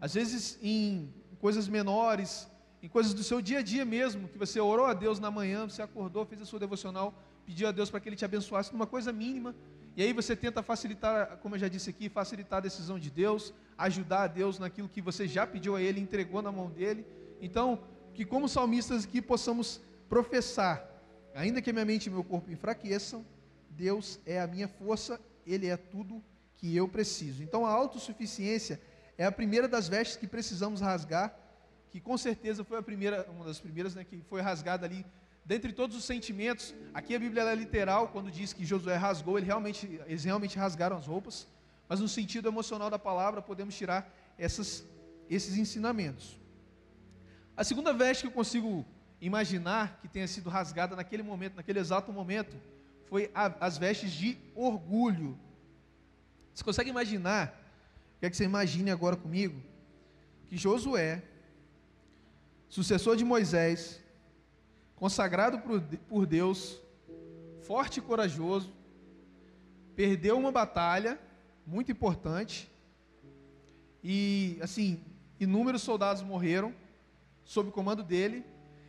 Às 0.00 0.14
vezes 0.14 0.58
em 0.62 1.12
coisas 1.40 1.68
menores, 1.68 2.48
em 2.82 2.88
coisas 2.88 3.12
do 3.12 3.24
seu 3.24 3.40
dia 3.40 3.58
a 3.58 3.62
dia 3.62 3.84
mesmo, 3.84 4.28
que 4.28 4.38
você 4.38 4.60
orou 4.60 4.86
a 4.86 4.94
Deus 4.94 5.18
na 5.18 5.30
manhã, 5.30 5.68
você 5.68 5.82
acordou, 5.82 6.24
fez 6.24 6.40
a 6.42 6.44
sua 6.44 6.60
devocional, 6.60 7.14
pediu 7.44 7.66
a 7.68 7.72
Deus 7.72 7.90
para 7.90 7.98
que 8.00 8.08
Ele 8.08 8.16
te 8.16 8.24
abençoasse 8.24 8.72
numa 8.72 8.86
coisa 8.86 9.12
mínima, 9.12 9.54
e 9.96 10.02
aí 10.02 10.12
você 10.12 10.36
tenta 10.36 10.62
facilitar, 10.62 11.38
como 11.38 11.54
eu 11.54 11.58
já 11.58 11.68
disse 11.68 11.88
aqui, 11.88 12.10
facilitar 12.10 12.58
a 12.58 12.60
decisão 12.60 12.98
de 12.98 13.10
Deus, 13.10 13.54
ajudar 13.78 14.24
a 14.24 14.26
Deus 14.26 14.58
naquilo 14.58 14.90
que 14.90 15.00
você 15.00 15.26
já 15.26 15.46
pediu 15.46 15.74
a 15.74 15.80
Ele, 15.80 15.98
entregou 16.00 16.42
na 16.42 16.52
mão 16.52 16.70
dele. 16.70 17.06
Então, 17.40 17.82
que 18.12 18.22
como 18.22 18.46
salmistas 18.46 19.04
aqui 19.04 19.22
possamos 19.22 19.80
professar, 20.06 20.86
ainda 21.34 21.62
que 21.62 21.72
minha 21.72 21.84
mente 21.84 22.06
e 22.06 22.10
meu 22.10 22.22
corpo 22.22 22.50
enfraqueçam, 22.50 23.24
Deus 23.70 24.20
é 24.26 24.38
a 24.38 24.46
minha 24.46 24.68
força, 24.68 25.18
Ele 25.46 25.66
é 25.66 25.78
tudo 25.78 26.22
que 26.56 26.76
eu 26.76 26.86
preciso. 26.86 27.42
Então 27.42 27.64
a 27.64 27.70
autossuficiência 27.70 28.80
é 29.16 29.24
a 29.24 29.32
primeira 29.32 29.66
das 29.66 29.88
vestes 29.88 30.16
que 30.16 30.26
precisamos 30.26 30.80
rasgar, 30.80 31.34
que 31.90 32.00
com 32.00 32.18
certeza 32.18 32.64
foi 32.64 32.78
a 32.78 32.82
primeira, 32.82 33.26
uma 33.30 33.46
das 33.46 33.58
primeiras, 33.58 33.94
né, 33.94 34.04
que 34.04 34.22
foi 34.28 34.42
rasgada 34.42 34.84
ali 34.84 35.06
dentre 35.46 35.72
todos 35.72 35.96
os 35.96 36.04
sentimentos, 36.04 36.74
aqui 36.92 37.14
a 37.14 37.18
Bíblia 37.20 37.44
é 37.44 37.54
literal, 37.54 38.08
quando 38.08 38.32
diz 38.32 38.52
que 38.52 38.66
Josué 38.66 38.96
rasgou, 38.96 39.38
ele 39.38 39.46
realmente, 39.46 40.00
eles 40.06 40.24
realmente 40.24 40.58
rasgaram 40.58 40.96
as 40.96 41.06
roupas, 41.06 41.46
mas 41.88 42.00
no 42.00 42.08
sentido 42.08 42.48
emocional 42.48 42.90
da 42.90 42.98
palavra, 42.98 43.40
podemos 43.40 43.76
tirar 43.76 44.12
essas, 44.36 44.84
esses 45.30 45.56
ensinamentos. 45.56 46.36
A 47.56 47.62
segunda 47.62 47.92
veste 47.92 48.22
que 48.22 48.26
eu 48.26 48.32
consigo 48.32 48.84
imaginar 49.20 50.00
que 50.02 50.08
tenha 50.08 50.26
sido 50.26 50.50
rasgada 50.50 50.96
naquele 50.96 51.22
momento, 51.22 51.54
naquele 51.54 51.78
exato 51.78 52.12
momento, 52.12 52.56
foi 53.08 53.30
a, 53.32 53.46
as 53.64 53.78
vestes 53.78 54.10
de 54.12 54.36
orgulho. 54.52 55.38
Você 56.52 56.64
consegue 56.64 56.90
imaginar? 56.90 57.56
Quer 58.18 58.30
que 58.30 58.36
você 58.36 58.44
imagine 58.44 58.90
agora 58.90 59.14
comigo? 59.14 59.62
Que 60.48 60.56
Josué, 60.56 61.22
sucessor 62.68 63.16
de 63.16 63.24
Moisés, 63.24 64.02
consagrado 64.96 65.60
por 66.08 66.26
Deus, 66.26 66.80
forte 67.60 67.98
e 67.98 68.02
corajoso, 68.02 68.72
perdeu 69.94 70.38
uma 70.38 70.50
batalha 70.50 71.20
muito 71.66 71.92
importante 71.92 72.70
e 74.02 74.58
assim 74.62 75.00
inúmeros 75.38 75.82
soldados 75.82 76.22
morreram 76.22 76.74
sob 77.44 77.68
o 77.68 77.72
comando 77.72 78.02
dele 78.02 78.44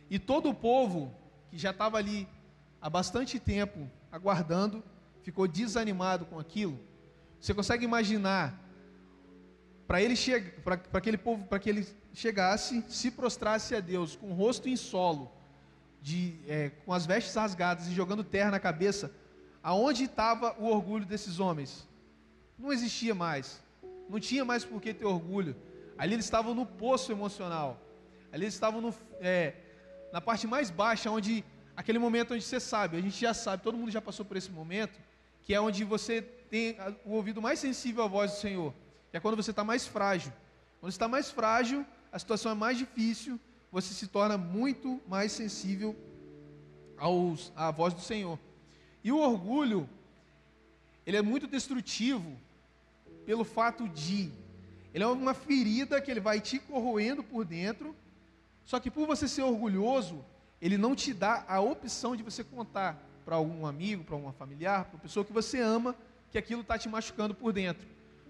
e 0.08 0.18
todo 0.18 0.48
o 0.48 0.54
povo 0.54 1.14
que 1.50 1.58
já 1.58 1.70
estava 1.70 1.98
ali 1.98 2.26
há 2.80 2.88
bastante 2.88 3.38
tempo 3.38 3.88
aguardando 4.10 4.82
ficou 5.22 5.46
desanimado 5.46 6.24
com 6.24 6.38
aquilo. 6.38 6.78
Você 7.38 7.52
consegue 7.52 7.84
imaginar 7.84 8.58
para 9.86 10.00
ele 10.00 10.14
para 10.64 10.80
aquele 10.94 11.18
povo 11.18 11.46
para 11.46 11.58
que 11.58 11.68
ele 11.68 11.86
chegasse, 12.14 12.82
se 12.88 13.10
prostrasse 13.10 13.74
a 13.74 13.80
Deus 13.80 14.16
com 14.16 14.30
o 14.30 14.34
rosto 14.34 14.68
em 14.68 14.76
solo 14.76 15.37
de, 16.00 16.38
é, 16.46 16.70
com 16.84 16.92
as 16.92 17.06
vestes 17.06 17.34
rasgadas 17.34 17.88
e 17.88 17.92
jogando 17.92 18.24
terra 18.24 18.50
na 18.50 18.60
cabeça, 18.60 19.12
aonde 19.62 20.04
estava 20.04 20.54
o 20.58 20.66
orgulho 20.66 21.04
desses 21.04 21.40
homens? 21.40 21.86
Não 22.58 22.72
existia 22.72 23.14
mais. 23.14 23.62
Não 24.08 24.18
tinha 24.18 24.44
mais 24.44 24.64
por 24.64 24.80
que 24.80 24.94
ter 24.94 25.04
orgulho. 25.04 25.54
Ali 25.96 26.14
eles 26.14 26.24
estavam 26.24 26.54
no 26.54 26.64
poço 26.64 27.12
emocional. 27.12 27.80
Ali 28.32 28.44
eles 28.44 28.54
estavam 28.54 28.80
no, 28.80 28.94
é, 29.20 29.54
na 30.12 30.20
parte 30.20 30.46
mais 30.46 30.70
baixa, 30.70 31.10
onde 31.10 31.44
aquele 31.76 31.98
momento 31.98 32.34
onde 32.34 32.42
você 32.42 32.58
sabe, 32.58 32.96
a 32.96 33.00
gente 33.00 33.20
já 33.20 33.32
sabe, 33.32 33.62
todo 33.62 33.76
mundo 33.76 33.90
já 33.90 34.00
passou 34.00 34.24
por 34.24 34.36
esse 34.36 34.50
momento, 34.50 34.98
que 35.42 35.54
é 35.54 35.60
onde 35.60 35.84
você 35.84 36.22
tem 36.22 36.76
o 37.04 37.12
ouvido 37.12 37.40
mais 37.40 37.58
sensível 37.58 38.04
à 38.04 38.06
voz 38.06 38.32
do 38.32 38.36
Senhor. 38.38 38.74
Que 39.10 39.16
é 39.16 39.20
quando 39.20 39.36
você 39.36 39.50
está 39.50 39.64
mais 39.64 39.86
frágil. 39.86 40.32
Quando 40.80 40.92
está 40.92 41.08
mais 41.08 41.30
frágil, 41.30 41.84
a 42.12 42.18
situação 42.18 42.52
é 42.52 42.54
mais 42.54 42.78
difícil, 42.78 43.38
você 43.70 43.92
se 43.94 44.06
torna 44.06 44.38
muito 44.38 45.00
mais 45.06 45.32
sensível 45.32 45.94
aos, 46.96 47.52
à 47.54 47.70
voz 47.70 47.94
do 47.94 48.00
Senhor. 48.00 48.38
E 49.04 49.12
o 49.12 49.18
orgulho, 49.18 49.88
ele 51.06 51.16
é 51.16 51.22
muito 51.22 51.46
destrutivo 51.46 52.36
pelo 53.24 53.44
fato 53.44 53.88
de 53.88 54.30
ele 54.92 55.04
é 55.04 55.06
uma 55.06 55.34
ferida 55.34 56.00
que 56.00 56.10
ele 56.10 56.20
vai 56.20 56.40
te 56.40 56.58
corroendo 56.58 57.22
por 57.22 57.44
dentro, 57.44 57.94
só 58.64 58.80
que 58.80 58.90
por 58.90 59.06
você 59.06 59.28
ser 59.28 59.42
orgulhoso, 59.42 60.24
ele 60.60 60.76
não 60.76 60.94
te 60.94 61.12
dá 61.12 61.44
a 61.46 61.60
opção 61.60 62.16
de 62.16 62.22
você 62.22 62.42
contar 62.42 63.00
para 63.24 63.36
algum 63.36 63.66
amigo, 63.66 64.02
para 64.02 64.16
uma 64.16 64.32
familiar, 64.32 64.86
para 64.86 64.96
uma 64.96 65.02
pessoa 65.02 65.24
que 65.24 65.32
você 65.32 65.60
ama, 65.60 65.94
que 66.30 66.38
aquilo 66.38 66.62
está 66.62 66.78
te 66.78 66.88
machucando 66.88 67.34
por 67.34 67.52
dentro. 67.52 67.86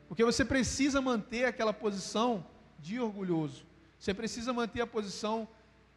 Porque 0.08 0.24
você 0.24 0.44
precisa 0.44 1.00
manter 1.00 1.44
aquela 1.44 1.72
posição 1.72 2.44
de 2.78 3.00
orgulhoso. 3.00 3.64
Você 3.98 4.14
precisa 4.14 4.52
manter 4.52 4.80
a 4.80 4.86
posição 4.86 5.48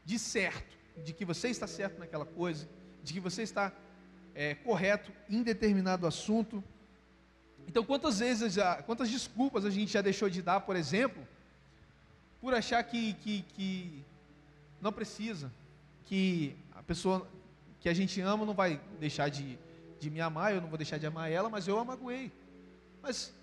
de 0.04 0.18
certo, 0.18 0.78
de 1.04 1.14
que 1.14 1.24
você 1.24 1.50
está 1.50 1.68
certo 1.68 2.00
naquela 2.00 2.26
coisa, 2.26 2.68
de 3.04 3.14
que 3.14 3.20
você 3.20 3.44
está 3.44 3.72
é, 4.34 4.56
correto 4.56 5.12
em 5.30 5.44
determinado 5.44 6.08
assunto. 6.08 6.64
Então, 7.68 7.84
quantas 7.84 8.20
vezes, 8.20 8.54
já, 8.54 8.82
quantas 8.84 9.10
desculpas 9.10 9.66
a 9.66 9.70
gente 9.70 9.92
já 9.92 10.02
deixou 10.02 10.30
de 10.30 10.42
dar, 10.42 10.62
por 10.62 10.76
exemplo, 10.76 11.26
por 12.40 12.54
achar 12.54 12.84
que, 12.84 13.14
que, 13.14 13.44
que 13.54 14.04
não 14.82 14.92
precisa, 14.92 15.52
que 16.06 16.56
a 16.74 16.82
pessoa 16.82 17.28
que 17.80 17.88
a 17.88 17.94
gente 17.94 18.20
ama 18.20 18.46
não 18.46 18.54
vai 18.54 18.82
deixar 19.00 19.30
de, 19.30 19.58
de 20.00 20.10
me 20.10 20.20
amar, 20.20 20.54
eu 20.54 20.62
não 20.62 20.68
vou 20.68 20.78
deixar 20.78 20.98
de 20.98 21.06
amar 21.06 21.32
ela, 21.32 21.50
mas 21.50 21.68
eu 21.68 21.78
a 21.80 21.86
magoei. 21.86 22.32
Mas 23.02 23.34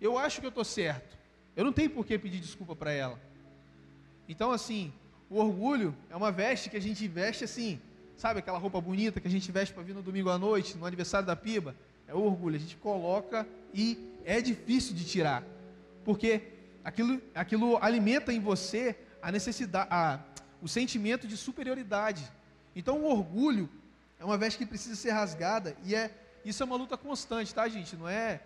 eu 0.00 0.18
acho 0.18 0.40
que 0.40 0.46
eu 0.46 0.50
estou 0.50 0.64
certo. 0.64 1.16
Eu 1.56 1.64
não 1.64 1.72
tenho 1.72 1.90
por 1.90 2.04
que 2.04 2.18
pedir 2.18 2.40
desculpa 2.40 2.74
para 2.74 2.92
ela. 2.92 3.29
Então, 4.30 4.52
assim, 4.52 4.92
o 5.28 5.38
orgulho 5.38 5.92
é 6.08 6.14
uma 6.14 6.30
veste 6.30 6.70
que 6.70 6.76
a 6.76 6.80
gente 6.80 7.08
veste 7.08 7.42
assim, 7.42 7.80
sabe 8.16 8.38
aquela 8.38 8.58
roupa 8.58 8.80
bonita 8.80 9.20
que 9.20 9.26
a 9.26 9.30
gente 9.30 9.50
veste 9.50 9.74
para 9.74 9.82
vir 9.82 9.92
no 9.92 10.02
domingo 10.02 10.30
à 10.30 10.38
noite, 10.38 10.78
no 10.78 10.86
aniversário 10.86 11.26
da 11.26 11.34
piba? 11.34 11.74
É 12.06 12.14
o 12.14 12.22
orgulho, 12.22 12.54
a 12.54 12.58
gente 12.60 12.76
coloca 12.76 13.44
e 13.74 13.98
é 14.24 14.40
difícil 14.40 14.94
de 14.94 15.04
tirar, 15.04 15.42
porque 16.04 16.42
aquilo, 16.84 17.20
aquilo 17.34 17.76
alimenta 17.82 18.32
em 18.32 18.38
você 18.38 18.96
a 19.20 19.32
necessidade, 19.32 19.88
a, 19.90 20.20
o 20.62 20.68
sentimento 20.68 21.26
de 21.26 21.36
superioridade. 21.36 22.22
Então, 22.76 23.00
o 23.00 23.10
orgulho 23.10 23.68
é 24.20 24.24
uma 24.24 24.38
veste 24.38 24.58
que 24.58 24.66
precisa 24.66 24.94
ser 24.94 25.10
rasgada 25.10 25.76
e 25.84 25.92
é 25.92 26.08
isso 26.44 26.62
é 26.62 26.66
uma 26.66 26.76
luta 26.76 26.96
constante, 26.96 27.52
tá, 27.52 27.68
gente? 27.68 27.96
Não 27.96 28.08
é 28.08 28.40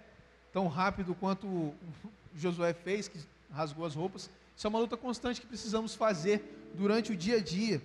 tão 0.50 0.66
rápido 0.66 1.14
quanto 1.14 1.74
Josué 2.34 2.72
fez, 2.72 3.06
que 3.06 3.18
rasgou 3.54 3.86
as 3.86 3.94
roupas, 3.94 4.28
isso 4.56 4.66
é 4.66 4.70
uma 4.70 4.78
luta 4.78 4.96
constante 4.96 5.40
que 5.40 5.46
precisamos 5.46 5.94
fazer 5.94 6.72
durante 6.74 7.12
o 7.12 7.16
dia 7.16 7.36
a 7.36 7.40
dia. 7.40 7.80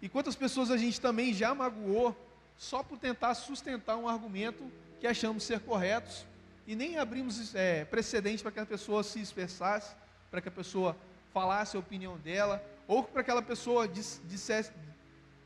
E 0.00 0.08
quantas 0.08 0.36
pessoas 0.36 0.70
a 0.70 0.76
gente 0.76 1.00
também 1.00 1.32
já 1.32 1.54
magoou 1.54 2.16
só 2.56 2.82
por 2.82 2.98
tentar 2.98 3.34
sustentar 3.34 3.96
um 3.96 4.08
argumento 4.08 4.70
que 5.00 5.06
achamos 5.06 5.42
ser 5.42 5.60
corretos 5.60 6.24
e 6.66 6.74
nem 6.74 6.98
abrimos 6.98 7.54
é, 7.54 7.84
precedente 7.84 8.42
para 8.42 8.52
que 8.52 8.60
a 8.60 8.66
pessoa 8.66 9.02
se 9.02 9.20
expressasse, 9.20 9.94
para 10.30 10.40
que 10.40 10.48
a 10.48 10.52
pessoa 10.52 10.96
falasse 11.32 11.76
a 11.76 11.80
opinião 11.80 12.16
dela, 12.18 12.64
ou 12.88 13.02
para 13.02 13.22
que 13.22 13.30
aquela 13.30 13.42
pessoa 13.42 13.86
dissesse, 13.86 14.72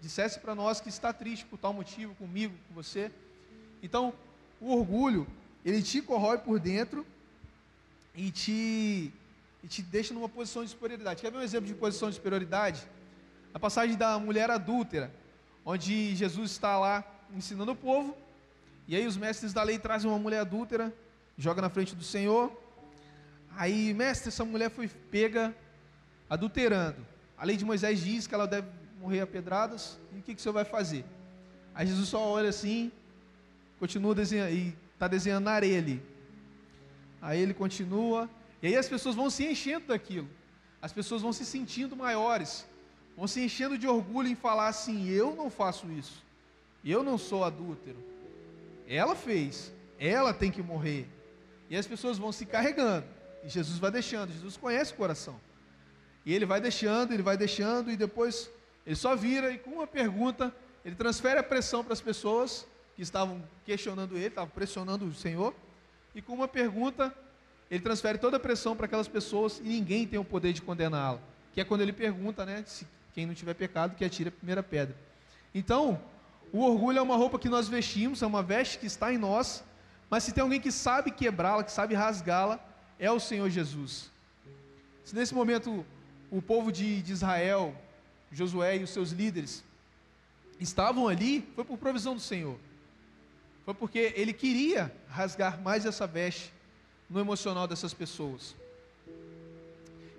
dissesse 0.00 0.38
para 0.38 0.54
nós 0.54 0.80
que 0.80 0.88
está 0.88 1.12
triste 1.12 1.44
por 1.44 1.58
tal 1.58 1.72
motivo, 1.72 2.14
comigo, 2.14 2.54
com 2.68 2.74
você. 2.74 3.10
Então, 3.82 4.14
o 4.60 4.72
orgulho, 4.74 5.26
ele 5.64 5.82
te 5.82 6.00
corrói 6.00 6.38
por 6.38 6.58
dentro 6.58 7.04
e 8.20 8.30
te 8.30 9.12
e 9.62 9.68
te 9.68 9.82
deixa 9.82 10.14
numa 10.14 10.28
posição 10.28 10.64
de 10.64 10.70
superioridade. 10.70 11.20
Quer 11.20 11.30
ver 11.30 11.38
um 11.38 11.42
exemplo 11.42 11.66
de 11.66 11.74
posição 11.74 12.08
de 12.08 12.16
superioridade? 12.16 12.82
A 13.52 13.58
passagem 13.58 13.96
da 13.96 14.18
mulher 14.18 14.50
adúltera, 14.50 15.12
onde 15.64 16.14
Jesus 16.14 16.50
está 16.52 16.78
lá 16.78 17.04
ensinando 17.34 17.72
o 17.72 17.76
povo, 17.76 18.16
e 18.88 18.96
aí 18.96 19.06
os 19.06 19.18
mestres 19.18 19.52
da 19.52 19.62
lei 19.62 19.78
trazem 19.78 20.08
uma 20.10 20.18
mulher 20.18 20.40
adúltera, 20.40 20.92
joga 21.36 21.60
na 21.60 21.68
frente 21.68 21.94
do 21.94 22.02
Senhor. 22.02 22.50
Aí, 23.54 23.92
mestre, 23.92 24.28
essa 24.28 24.44
mulher 24.44 24.70
foi 24.70 24.88
pega 24.88 25.54
adulterando. 26.28 27.06
A 27.36 27.44
lei 27.44 27.56
de 27.56 27.64
Moisés 27.64 28.00
diz 28.00 28.26
que 28.26 28.34
ela 28.34 28.46
deve 28.46 28.68
morrer 28.98 29.20
a 29.20 29.26
pedradas, 29.26 29.98
e 30.14 30.20
o 30.20 30.22
que, 30.22 30.34
que 30.34 30.40
o 30.40 30.42
Senhor 30.42 30.54
vai 30.54 30.64
fazer? 30.64 31.04
Aí 31.74 31.86
Jesus 31.86 32.08
só 32.08 32.20
olha 32.20 32.48
assim, 32.48 32.90
continua 33.78 34.14
desenhando, 34.14 34.52
e 34.52 34.74
está 34.94 35.06
desenhando 35.06 35.44
na 35.44 35.52
areia 35.52 35.78
ali. 35.78 36.09
Aí 37.20 37.40
ele 37.40 37.54
continua, 37.54 38.28
e 38.62 38.68
aí 38.68 38.76
as 38.76 38.88
pessoas 38.88 39.14
vão 39.14 39.28
se 39.28 39.44
enchendo 39.44 39.86
daquilo. 39.86 40.28
As 40.80 40.92
pessoas 40.92 41.22
vão 41.22 41.32
se 41.32 41.44
sentindo 41.44 41.94
maiores, 41.94 42.66
vão 43.16 43.26
se 43.26 43.40
enchendo 43.44 43.76
de 43.76 43.86
orgulho 43.86 44.28
em 44.28 44.34
falar 44.34 44.68
assim: 44.68 45.08
eu 45.08 45.34
não 45.34 45.50
faço 45.50 45.90
isso, 45.90 46.22
eu 46.84 47.02
não 47.02 47.18
sou 47.18 47.44
adúltero. 47.44 47.98
Ela 48.88 49.14
fez, 49.14 49.72
ela 49.98 50.32
tem 50.32 50.50
que 50.50 50.62
morrer. 50.62 51.06
E 51.68 51.76
as 51.76 51.86
pessoas 51.86 52.18
vão 52.18 52.32
se 52.32 52.46
carregando, 52.46 53.06
e 53.44 53.48
Jesus 53.48 53.78
vai 53.78 53.90
deixando. 53.90 54.32
Jesus 54.32 54.56
conhece 54.56 54.92
o 54.92 54.96
coração, 54.96 55.38
e 56.24 56.34
ele 56.34 56.46
vai 56.46 56.60
deixando, 56.60 57.12
ele 57.12 57.22
vai 57.22 57.36
deixando, 57.36 57.90
e 57.90 57.96
depois 57.96 58.50
ele 58.86 58.96
só 58.96 59.14
vira 59.14 59.52
e 59.52 59.58
com 59.58 59.70
uma 59.70 59.86
pergunta 59.86 60.52
ele 60.84 60.94
transfere 60.94 61.38
a 61.38 61.42
pressão 61.42 61.84
para 61.84 61.92
as 61.92 62.00
pessoas 62.00 62.66
que 62.96 63.02
estavam 63.02 63.42
questionando 63.64 64.16
ele, 64.16 64.28
estavam 64.28 64.50
pressionando 64.50 65.04
o 65.04 65.14
Senhor, 65.14 65.54
e 66.14 66.20
com 66.22 66.34
uma 66.34 66.48
pergunta 66.48 67.14
ele 67.70 67.82
transfere 67.82 68.18
toda 68.18 68.36
a 68.36 68.40
pressão 68.40 68.74
para 68.74 68.86
aquelas 68.86 69.06
pessoas 69.06 69.60
e 69.60 69.68
ninguém 69.68 70.06
tem 70.06 70.18
o 70.18 70.24
poder 70.24 70.52
de 70.52 70.60
condená-la. 70.60 71.20
Que 71.52 71.60
é 71.60 71.64
quando 71.64 71.82
ele 71.82 71.92
pergunta, 71.92 72.44
né, 72.44 72.64
se 72.66 72.86
quem 73.14 73.26
não 73.26 73.34
tiver 73.34 73.54
pecado, 73.54 73.94
que 73.94 74.04
atire 74.04 74.28
a 74.28 74.32
primeira 74.32 74.62
pedra. 74.62 74.96
Então, 75.54 76.00
o 76.52 76.62
orgulho 76.62 76.98
é 76.98 77.02
uma 77.02 77.16
roupa 77.16 77.38
que 77.38 77.48
nós 77.48 77.68
vestimos, 77.68 78.22
é 78.22 78.26
uma 78.26 78.42
veste 78.42 78.78
que 78.78 78.86
está 78.86 79.12
em 79.12 79.18
nós, 79.18 79.62
mas 80.08 80.24
se 80.24 80.32
tem 80.32 80.42
alguém 80.42 80.60
que 80.60 80.72
sabe 80.72 81.12
quebrá-la, 81.12 81.62
que 81.62 81.70
sabe 81.70 81.94
rasgá-la, 81.94 82.58
é 82.98 83.10
o 83.10 83.20
Senhor 83.20 83.48
Jesus. 83.48 84.10
Se 85.04 85.14
nesse 85.14 85.34
momento 85.34 85.86
o 86.30 86.42
povo 86.42 86.72
de, 86.72 87.02
de 87.02 87.12
Israel, 87.12 87.74
Josué 88.32 88.78
e 88.78 88.82
os 88.82 88.90
seus 88.90 89.10
líderes, 89.10 89.64
estavam 90.58 91.06
ali, 91.06 91.48
foi 91.54 91.64
por 91.64 91.78
provisão 91.78 92.14
do 92.14 92.20
Senhor. 92.20 92.58
Foi 93.70 93.74
porque 93.76 94.12
ele 94.16 94.32
queria 94.32 94.92
rasgar 95.08 95.62
mais 95.62 95.86
essa 95.86 96.04
veste 96.04 96.52
no 97.08 97.20
emocional 97.20 97.68
dessas 97.68 97.94
pessoas. 97.94 98.56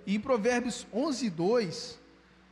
E 0.06 0.14
em 0.14 0.20
Provérbios 0.20 0.86
11, 0.90 1.28
2, 1.28 2.00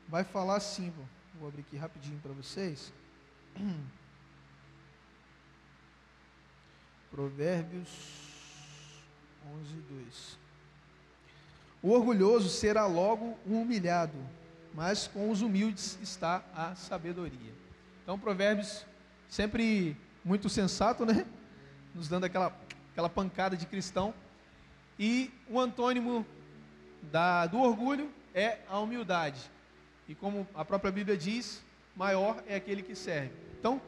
vai 0.07 0.25
falar 0.25 0.57
assim, 0.57 0.92
vou 1.38 1.49
abrir 1.49 1.62
aqui 1.62 1.78
rapidinho 1.78 2.21
para 2.21 2.33
vocês. 2.33 2.92
Provérbios 7.11 7.88
11, 9.59 9.75
2. 10.04 10.38
O 11.83 11.92
orgulhoso 11.92 12.50
será 12.50 12.85
logo 12.85 13.38
um 13.47 13.62
humilhado, 13.62 14.19
mas 14.75 15.09
com 15.09 15.30
os 15.30 15.40
humildes 15.40 15.99
está 16.02 16.45
a 16.54 16.75
sabedoria. 16.75 17.54
Então, 18.02 18.19
Provérbios, 18.19 18.85
sempre 19.30 19.97
muito 20.24 20.48
sensato, 20.48 21.04
né? 21.04 21.26
Nos 21.94 22.08
dando 22.08 22.24
aquela, 22.24 22.56
aquela 22.92 23.08
pancada 23.08 23.56
de 23.56 23.66
cristão. 23.66 24.14
E 24.98 25.30
o 25.48 25.58
antônimo 25.58 26.26
da, 27.02 27.46
do 27.46 27.58
orgulho 27.58 28.10
é 28.34 28.58
a 28.68 28.78
humildade. 28.78 29.40
E 30.08 30.14
como 30.14 30.46
a 30.54 30.64
própria 30.64 30.92
Bíblia 30.92 31.16
diz, 31.16 31.62
maior 31.96 32.42
é 32.46 32.56
aquele 32.56 32.82
que 32.82 32.94
serve. 32.94 33.32
Então, 33.58 33.80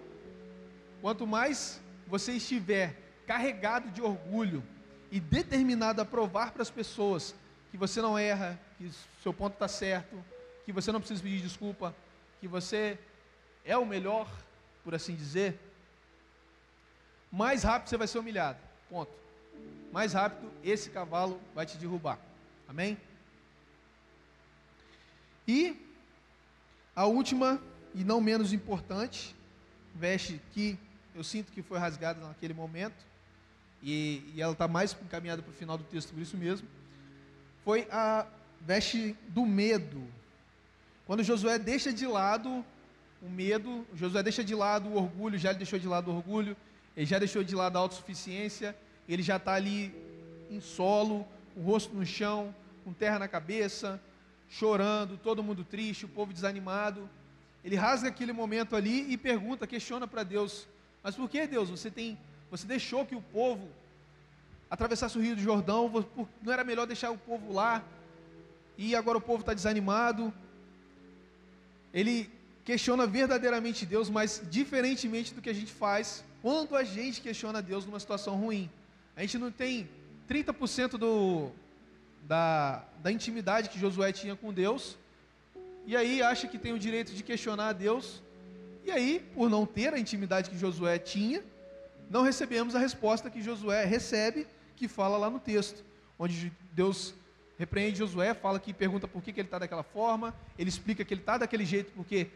quanto 1.01 1.27
mais 1.27 1.81
você 2.07 2.33
estiver 2.33 2.97
carregado 3.27 3.91
de 3.91 4.01
orgulho 4.01 4.63
e 5.11 5.21
determinado 5.21 6.01
a 6.01 6.05
provar 6.05 6.53
para 6.53 6.63
as 6.63 6.71
pessoas 6.71 7.35
que 7.71 7.77
você 7.77 8.01
não 8.01 8.19
erra, 8.19 8.59
que 8.79 8.91
seu 9.23 9.33
ponto 9.33 9.55
está 9.55 9.69
certo, 9.69 10.23
que 10.65 10.73
você 10.73 10.93
não 10.93 11.01
precisa 11.01 11.23
pedir 11.23 11.41
desculpa, 11.41 11.95
que 12.41 12.49
você 12.49 12.99
é 13.65 13.77
o 13.77 13.87
melhor, 13.87 14.29
por 14.85 14.95
assim 14.95 15.15
dizer, 15.15 15.59
mais 17.33 17.63
rápido 17.63 17.89
você 17.89 17.97
vai 17.97 18.07
ser 18.07 18.19
humilhado. 18.19 18.59
Ponto. 18.91 19.11
Mais 19.91 20.13
rápido 20.13 20.51
esse 20.63 20.91
cavalo 20.91 21.41
vai 21.55 21.65
te 21.65 21.79
derrubar. 21.79 22.19
Amém? 22.69 22.99
E 25.49 25.77
a 26.95 27.07
última 27.07 27.61
e 27.95 28.05
não 28.05 28.21
menos 28.21 28.53
importante, 28.53 29.35
veste 29.95 30.41
que 30.53 30.79
eu 31.15 31.23
sinto 31.23 31.53
que 31.53 31.63
foi 31.63 31.79
rasgada 31.79 32.27
naquele 32.27 32.55
momento, 32.55 33.05
e, 33.83 34.23
e 34.35 34.41
ela 34.41 34.53
está 34.53 34.69
mais 34.69 34.97
encaminhada 35.03 35.43
para 35.43 35.51
o 35.51 35.55
final 35.55 35.77
do 35.77 35.85
texto, 35.85 36.13
por 36.13 36.21
isso 36.21 36.37
mesmo, 36.37 36.67
foi 37.65 37.87
a 37.91 38.27
veste 38.61 39.17
do 39.29 39.45
medo. 39.45 40.07
Quando 41.07 41.23
Josué 41.23 41.59
deixa 41.59 41.93
de 41.93 42.07
lado 42.07 42.65
o 43.21 43.29
medo, 43.29 43.87
Josué 43.95 44.23
deixa 44.23 44.43
de 44.43 44.55
lado 44.55 44.89
o 44.89 44.97
orgulho, 44.97 45.39
já 45.39 45.53
deixou 45.53 45.79
de 45.79 45.87
lado 45.87 46.11
o 46.11 46.15
orgulho, 46.15 46.57
ele 46.97 47.07
já 47.07 47.19
deixou 47.19 47.43
de 47.43 47.55
lado 47.55 47.77
a 47.77 47.81
autossuficiência, 47.81 48.77
ele 49.09 49.23
já 49.23 49.37
está 49.37 49.55
ali 49.55 49.95
em 50.51 50.61
solo, 50.61 51.27
o 51.57 51.63
rosto 51.63 51.95
no 51.95 52.05
chão, 52.05 52.55
com 52.85 52.93
terra 52.93 53.19
na 53.19 53.29
cabeça, 53.29 54.01
chorando, 54.49 55.17
todo 55.17 55.43
mundo 55.43 55.65
triste, 55.65 56.05
o 56.05 56.09
povo 56.09 56.33
desanimado. 56.33 57.09
Ele 57.65 57.77
rasga 57.77 58.09
aquele 58.09 58.33
momento 58.33 58.77
ali 58.77 59.11
e 59.11 59.17
pergunta, 59.17 59.67
questiona 59.67 60.07
para 60.07 60.23
Deus: 60.23 60.67
Mas 61.03 61.15
por 61.15 61.29
que 61.29 61.47
Deus? 61.47 61.71
Você 61.71 61.91
tem, 61.91 62.19
você 62.51 62.67
deixou 62.67 63.07
que 63.07 63.15
o 63.15 63.23
povo 63.23 63.69
atravessasse 64.71 65.17
o 65.17 65.23
Rio 65.23 65.37
do 65.37 65.43
Jordão? 65.43 65.91
Não 66.43 66.53
era 66.53 66.65
melhor 66.65 66.87
deixar 66.87 67.11
o 67.11 67.19
povo 67.19 67.53
lá? 67.53 67.83
E 68.77 68.95
agora 68.95 69.19
o 69.19 69.21
povo 69.21 69.41
está 69.41 69.55
desanimado. 69.55 70.33
Ele 71.95 72.31
questiona 72.65 73.07
verdadeiramente 73.07 73.85
Deus, 73.85 74.09
mas 74.09 74.43
diferentemente 74.51 75.35
do 75.35 75.43
que 75.43 75.51
a 75.51 75.55
gente 75.55 75.73
faz 75.73 76.25
quando 76.43 76.77
a 76.77 76.83
gente 76.83 77.21
questiona 77.21 77.63
Deus 77.63 77.87
numa 77.87 78.01
situação 78.01 78.37
ruim. 78.37 78.69
A 79.17 79.21
gente 79.21 79.39
não 79.39 79.51
tem 79.51 79.89
30% 80.29 80.99
do, 80.99 81.51
da, 82.25 82.85
da 83.01 83.13
intimidade 83.13 83.69
que 83.69 83.79
Josué 83.79 84.13
tinha 84.13 84.35
com 84.35 84.53
Deus, 84.53 84.99
e 85.87 85.97
aí 85.97 86.21
acha 86.21 86.49
que 86.49 86.59
tem 86.59 86.73
o 86.73 86.79
direito 86.79 87.13
de 87.13 87.23
questionar 87.23 87.69
a 87.69 87.73
Deus, 87.73 88.21
e 88.85 88.91
aí, 88.91 89.25
por 89.35 89.49
não 89.49 89.65
ter 89.65 89.95
a 89.95 89.99
intimidade 89.99 90.51
que 90.51 90.59
Josué 90.59 90.99
tinha, 90.99 91.43
não 92.11 92.23
recebemos 92.23 92.75
a 92.75 92.81
resposta 92.81 93.31
que 93.31 93.41
Josué 93.41 93.85
recebe, 93.85 94.47
que 94.75 94.89
fala 94.89 95.17
lá 95.17 95.31
no 95.31 95.39
texto, 95.39 95.85
onde 96.19 96.53
Deus 96.73 97.15
repreende 97.57 97.99
Josué, 97.99 98.35
fala 98.35 98.59
que 98.59 98.73
pergunta 98.73 99.07
por 99.07 99.23
que, 99.23 99.33
que 99.33 99.41
ele 99.41 99.47
está 99.47 99.61
daquela 99.61 99.85
forma, 99.85 100.35
ele 100.59 100.69
explica 100.69 101.05
que 101.05 101.15
ele 101.15 101.21
está 101.21 101.39
daquele 101.39 101.65
jeito 101.65 101.93
porque 101.93 102.29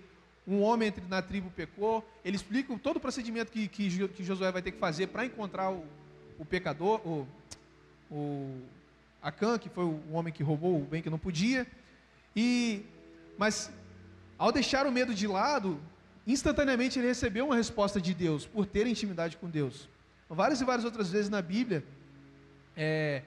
um 0.47 0.63
homem 0.63 0.89
entre 0.89 1.05
na 1.09 1.21
tribo 1.21 1.51
pecou, 1.51 2.07
ele 2.25 2.37
explica 2.37 2.77
todo 2.79 2.97
o 2.97 3.01
procedimento 3.01 3.51
que, 3.51 3.67
que, 3.67 4.09
que 4.09 4.25
Josué 4.25 4.53
vai 4.53 4.63
ter 4.63 4.71
que 4.71 4.79
fazer 4.79 5.09
para 5.09 5.27
encontrar 5.27 5.71
o, 5.71 5.85
o 6.39 6.45
pecador, 6.45 7.01
o, 7.07 7.27
o, 8.11 8.61
Acã, 9.21 9.59
que 9.59 9.69
foi 9.69 9.85
o 9.85 10.01
homem 10.13 10.33
que 10.33 10.43
roubou 10.45 10.77
o 10.77 10.85
bem 10.85 11.03
que 11.03 11.11
não 11.11 11.19
podia. 11.19 11.67
E 12.35 12.85
mas 13.37 13.71
ao 14.39 14.53
deixar 14.53 14.87
o 14.87 14.93
medo 14.93 15.15
de 15.15 15.27
lado, 15.27 15.81
instantaneamente 16.27 16.99
ele 16.99 17.09
recebeu 17.09 17.47
uma 17.47 17.57
resposta 17.57 18.01
de 18.01 18.15
Deus 18.15 18.47
por 18.47 18.67
ter 18.67 18.87
intimidade 18.87 19.37
com 19.37 19.49
Deus. 19.49 19.89
Várias 20.29 20.61
e 20.61 20.65
várias 20.65 20.85
outras 20.85 21.11
vezes 21.11 21.29
na 21.29 21.43
Bíblia, 21.43 21.85
é, 22.77 23.23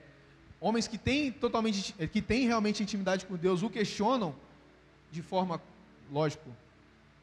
homens 0.59 0.87
que 0.87 0.97
têm 0.97 1.31
totalmente, 1.31 1.93
que 2.07 2.21
têm 2.21 2.45
realmente 2.45 2.83
intimidade 2.83 3.25
com 3.25 3.35
Deus, 3.35 3.63
o 3.63 3.69
questionam 3.69 4.35
de 5.11 5.21
forma, 5.21 5.61
lógico, 6.11 6.49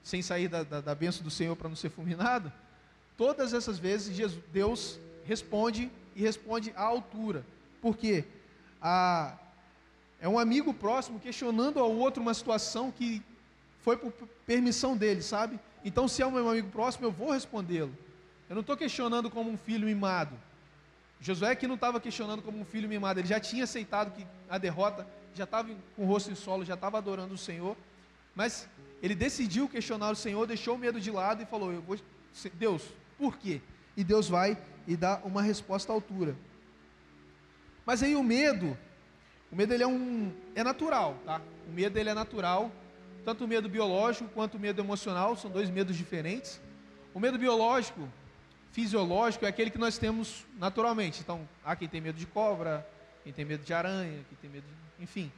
sem 0.07 0.23
sair 0.23 0.47
da, 0.47 0.63
da, 0.63 0.81
da 0.81 0.95
benção 0.95 1.25
do 1.25 1.31
Senhor 1.31 1.57
para 1.57 1.69
não 1.69 1.75
ser 1.75 1.91
fulminado. 1.91 2.53
Todas 3.17 3.53
essas 3.53 3.77
vezes 3.77 4.15
Jesus, 4.15 4.41
Deus 4.53 5.01
responde 5.25 5.91
e 6.15 6.23
responde 6.23 6.73
à 6.77 6.83
altura. 6.83 7.45
Por 7.83 7.97
quê? 7.97 8.25
a, 8.81 9.35
é 10.21 10.29
um 10.29 10.39
amigo 10.39 10.73
próximo 10.73 11.19
questionando 11.19 11.81
ao 11.81 11.91
outro 11.91 12.23
uma 12.23 12.35
situação 12.35 12.93
que 12.93 13.21
foi 13.81 13.97
por 13.97 14.13
permissão 14.47 14.97
dele, 14.97 15.23
sabe? 15.23 15.59
Então, 15.85 16.07
se 16.07 16.23
é 16.23 16.27
o 16.27 16.31
meu 16.31 16.49
amigo 16.49 16.69
próximo, 16.71 17.07
eu 17.07 17.11
vou 17.11 17.33
respondê-lo. 17.33 17.93
Eu 18.49 18.55
não 18.55 18.61
estou 18.61 18.77
questionando 18.77 19.29
como 19.29 19.51
um 19.51 19.57
filho 19.57 19.87
mimado. 19.87 20.37
Josué 21.21 21.55
que 21.57 21.67
não 21.67 21.77
estava 21.77 22.01
questionando 22.01 22.43
como 22.43 22.61
um 22.61 22.65
filho 22.65 22.89
mimado, 22.89 23.19
ele 23.19 23.29
já 23.29 23.41
tinha 23.41 23.65
aceitado 23.65 24.15
que 24.15 24.27
a 24.49 24.59
derrota, 24.59 25.07
já 25.35 25.45
estava 25.45 25.69
com 25.97 26.05
o 26.05 26.07
rosto 26.07 26.31
em 26.31 26.35
solo, 26.35 26.65
já 26.65 26.75
estava 26.75 26.99
adorando 26.99 27.35
o 27.35 27.39
Senhor, 27.39 27.77
mas 28.37 28.69
ele 29.03 29.15
decidiu 29.15 29.69
questionar 29.69 30.11
o 30.11 30.15
Senhor, 30.15 30.47
deixou 30.47 30.75
o 30.75 30.79
medo 30.79 31.01
de 31.01 31.11
lado 31.11 31.43
e 31.43 31.47
falou: 31.47 31.73
eu 31.73 31.81
vou, 31.81 31.99
Deus, 32.55 32.83
por 33.19 33.39
quê? 33.39 33.63
E 33.97 34.05
Deus 34.05 34.29
vai 34.29 34.59
e 34.87 34.95
dá 34.95 35.21
uma 35.25 35.43
resposta 35.43 35.91
à 35.91 35.95
altura. 35.95 36.37
Mas 37.85 38.03
aí 38.03 38.15
o 38.15 38.23
medo, 38.23 38.77
o 39.51 39.57
medo 39.57 39.73
ele 39.73 39.83
é 39.83 39.87
um 39.87 40.33
é 40.55 40.63
natural, 40.63 41.17
tá? 41.25 41.41
O 41.67 41.73
medo 41.73 41.99
ele 41.99 42.11
é 42.11 42.15
natural, 42.15 42.71
tanto 43.25 43.45
o 43.45 43.49
medo 43.49 43.69
biológico 43.69 44.29
quanto 44.35 44.57
o 44.57 44.61
medo 44.61 44.83
emocional, 44.83 45.35
são 45.35 45.51
dois 45.51 45.71
medos 45.71 45.97
diferentes. 45.97 46.61
O 47.15 47.19
medo 47.19 47.39
biológico, 47.39 48.07
fisiológico 48.71 49.47
é 49.47 49.49
aquele 49.49 49.71
que 49.71 49.79
nós 49.79 49.97
temos 49.97 50.45
naturalmente. 50.59 51.23
Então, 51.23 51.49
há 51.65 51.75
quem 51.75 51.89
tem 51.89 52.01
medo 52.01 52.19
de 52.19 52.27
cobra, 52.27 52.87
quem 53.25 53.33
tem 53.33 53.45
medo 53.45 53.65
de 53.65 53.73
aranha, 53.73 54.23
quem 54.29 54.39
tem 54.43 54.51
medo 54.51 54.67
de, 54.67 55.03
enfim. 55.03 55.33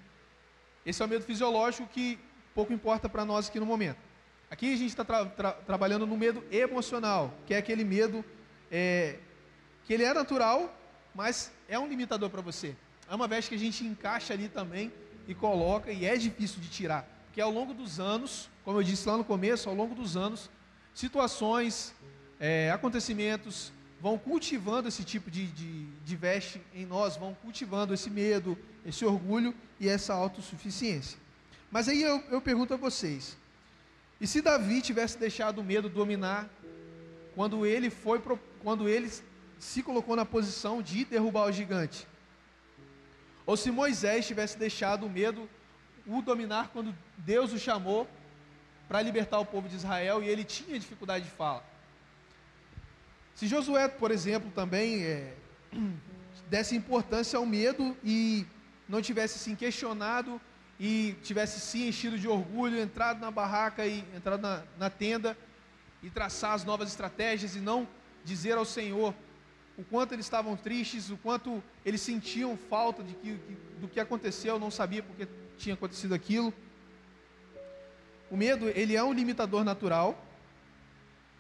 Esse 0.84 1.00
é 1.00 1.04
o 1.04 1.08
medo 1.08 1.24
fisiológico 1.24 1.86
que 1.86 2.18
pouco 2.58 2.72
importa 2.72 3.08
para 3.08 3.24
nós 3.24 3.48
aqui 3.48 3.60
no 3.60 3.66
momento. 3.66 3.98
Aqui 4.50 4.74
a 4.74 4.76
gente 4.76 4.88
está 4.88 5.04
tra 5.04 5.24
tra 5.26 5.52
trabalhando 5.52 6.04
no 6.04 6.16
medo 6.16 6.42
emocional, 6.50 7.32
que 7.46 7.54
é 7.54 7.58
aquele 7.58 7.84
medo 7.84 8.24
é, 8.68 9.20
que 9.84 9.94
ele 9.94 10.02
é 10.02 10.12
natural, 10.12 10.76
mas 11.14 11.52
é 11.68 11.78
um 11.78 11.86
limitador 11.86 12.28
para 12.30 12.40
você. 12.40 12.74
É 13.08 13.14
uma 13.14 13.28
veste 13.28 13.50
que 13.50 13.54
a 13.54 13.58
gente 13.66 13.84
encaixa 13.84 14.34
ali 14.34 14.48
também 14.48 14.92
e 15.28 15.36
coloca, 15.36 15.92
e 15.92 16.04
é 16.04 16.16
difícil 16.16 16.60
de 16.60 16.68
tirar. 16.68 17.08
Porque 17.26 17.40
ao 17.40 17.52
longo 17.52 17.72
dos 17.72 18.00
anos, 18.00 18.50
como 18.64 18.78
eu 18.78 18.82
disse 18.82 19.08
lá 19.08 19.16
no 19.16 19.22
começo, 19.22 19.68
ao 19.68 19.74
longo 19.76 19.94
dos 19.94 20.16
anos, 20.16 20.50
situações, 20.92 21.94
é, 22.40 22.72
acontecimentos 22.72 23.72
vão 24.00 24.18
cultivando 24.18 24.88
esse 24.88 25.04
tipo 25.04 25.30
de, 25.30 25.46
de, 25.46 25.84
de 26.08 26.16
veste 26.16 26.60
em 26.74 26.84
nós, 26.84 27.16
vão 27.16 27.34
cultivando 27.34 27.94
esse 27.94 28.10
medo, 28.10 28.58
esse 28.84 29.04
orgulho 29.04 29.54
e 29.78 29.88
essa 29.88 30.12
autossuficiência. 30.12 31.27
Mas 31.70 31.88
aí 31.88 32.02
eu, 32.02 32.22
eu 32.30 32.40
pergunto 32.40 32.74
a 32.74 32.76
vocês: 32.76 33.36
e 34.20 34.26
se 34.26 34.40
Davi 34.40 34.80
tivesse 34.80 35.18
deixado 35.18 35.60
o 35.60 35.64
medo 35.64 35.88
dominar 35.88 36.48
quando 37.34 37.64
ele 37.64 37.90
foi 37.90 38.20
quando 38.62 38.88
ele 38.88 39.10
se 39.58 39.82
colocou 39.82 40.16
na 40.16 40.24
posição 40.24 40.82
de 40.82 41.04
derrubar 41.04 41.46
o 41.46 41.52
gigante. 41.52 42.06
Ou 43.46 43.56
se 43.56 43.70
Moisés 43.70 44.26
tivesse 44.26 44.58
deixado 44.58 45.06
o 45.06 45.10
medo 45.10 45.48
o 46.06 46.22
dominar 46.22 46.70
quando 46.72 46.94
Deus 47.18 47.52
o 47.52 47.58
chamou 47.58 48.08
para 48.88 49.02
libertar 49.02 49.38
o 49.38 49.46
povo 49.46 49.68
de 49.68 49.76
Israel 49.76 50.22
e 50.22 50.28
ele 50.28 50.42
tinha 50.42 50.78
dificuldade 50.78 51.26
de 51.26 51.30
fala. 51.30 51.62
Se 53.34 53.46
Josué, 53.46 53.86
por 53.86 54.10
exemplo, 54.10 54.50
também 54.50 55.04
é, 55.04 55.34
desse 56.48 56.74
importância 56.74 57.36
ao 57.36 57.46
medo 57.46 57.96
e 58.02 58.46
não 58.88 59.02
tivesse 59.02 59.38
se 59.38 59.54
questionado 59.54 60.40
e 60.78 61.16
tivesse 61.22 61.60
se 61.60 61.88
enchido 61.88 62.18
de 62.18 62.28
orgulho, 62.28 62.78
entrado 62.78 63.20
na 63.20 63.30
barraca 63.30 63.86
e 63.86 64.04
entrado 64.14 64.40
na, 64.40 64.62
na 64.78 64.88
tenda 64.88 65.36
e 66.02 66.08
traçar 66.08 66.52
as 66.52 66.64
novas 66.64 66.88
estratégias 66.88 67.56
e 67.56 67.60
não 67.60 67.88
dizer 68.24 68.56
ao 68.56 68.64
Senhor 68.64 69.14
o 69.76 69.84
quanto 69.84 70.12
eles 70.12 70.26
estavam 70.26 70.56
tristes, 70.56 71.08
o 71.08 71.16
quanto 71.16 71.62
eles 71.84 72.00
sentiam 72.00 72.56
falta 72.56 73.02
de 73.02 73.14
que, 73.14 73.34
do 73.80 73.86
que 73.88 74.00
aconteceu, 74.00 74.58
não 74.58 74.70
sabia 74.70 75.02
porque 75.02 75.28
tinha 75.56 75.74
acontecido 75.74 76.14
aquilo. 76.14 76.52
O 78.30 78.36
medo, 78.36 78.68
ele 78.68 78.96
é 78.96 79.02
um 79.02 79.12
limitador 79.12 79.64
natural, 79.64 80.20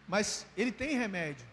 mas 0.06 0.46
ele 0.56 0.70
tem 0.70 0.96
remédio. 0.96 1.44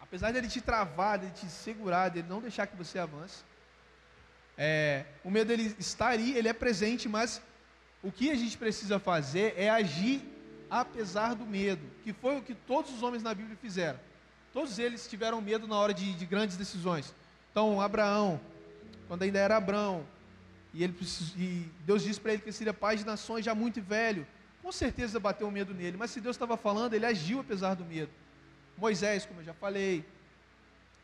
Apesar 0.00 0.30
de 0.30 0.38
ele 0.38 0.48
te 0.48 0.60
travar, 0.60 1.18
de 1.18 1.26
ele 1.26 1.34
te 1.34 1.46
segurar, 1.46 2.08
de 2.08 2.20
ele 2.20 2.28
não 2.28 2.40
deixar 2.40 2.66
que 2.66 2.76
você 2.76 2.98
avance, 2.98 3.44
é, 4.58 5.04
o 5.22 5.30
medo 5.30 5.52
ele 5.52 5.72
está 5.78 6.08
ali, 6.08 6.36
ele 6.36 6.48
é 6.48 6.52
presente, 6.52 7.08
mas 7.08 7.40
o 8.02 8.10
que 8.10 8.28
a 8.28 8.34
gente 8.34 8.58
precisa 8.58 8.98
fazer 8.98 9.54
é 9.56 9.70
agir 9.70 10.20
apesar 10.68 11.34
do 11.34 11.46
medo, 11.46 11.82
que 12.02 12.12
foi 12.12 12.36
o 12.36 12.42
que 12.42 12.54
todos 12.54 12.92
os 12.92 13.02
homens 13.02 13.22
na 13.22 13.32
Bíblia 13.32 13.56
fizeram. 13.56 14.00
Todos 14.52 14.78
eles 14.80 15.06
tiveram 15.06 15.40
medo 15.40 15.68
na 15.68 15.76
hora 15.76 15.94
de, 15.94 16.12
de 16.12 16.26
grandes 16.26 16.56
decisões. 16.56 17.14
Então, 17.52 17.80
Abraão, 17.80 18.40
quando 19.06 19.22
ainda 19.22 19.38
era 19.38 19.56
Abraão, 19.56 20.04
e, 20.74 20.82
ele, 20.82 20.94
e 21.36 21.66
Deus 21.86 22.02
disse 22.02 22.20
para 22.20 22.32
ele 22.32 22.42
que 22.42 22.52
seria 22.52 22.74
pai 22.74 22.96
de 22.96 23.06
nações, 23.06 23.44
já 23.44 23.54
muito 23.54 23.80
velho, 23.80 24.26
com 24.60 24.72
certeza 24.72 25.20
bateu 25.20 25.46
o 25.46 25.52
medo 25.52 25.72
nele, 25.72 25.96
mas 25.96 26.10
se 26.10 26.20
Deus 26.20 26.34
estava 26.34 26.56
falando, 26.56 26.94
ele 26.94 27.06
agiu 27.06 27.40
apesar 27.40 27.74
do 27.74 27.84
medo. 27.84 28.10
Moisés, 28.76 29.24
como 29.24 29.40
eu 29.40 29.44
já 29.44 29.54
falei, 29.54 30.04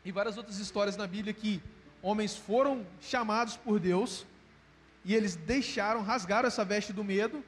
e 0.03 0.11
várias 0.11 0.37
outras 0.37 0.59
histórias 0.59 0.97
na 0.97 1.07
Bíblia 1.07 1.33
que 1.33 1.61
homens 2.05 2.37
foram 2.37 2.85
chamados 3.01 3.57
por 3.57 3.79
Deus 3.79 4.27
e 5.03 5.15
eles 5.15 5.35
deixaram, 5.35 6.03
rasgaram 6.03 6.47
essa 6.47 6.63
veste 6.63 6.93
do 6.93 7.03
medo 7.03 7.43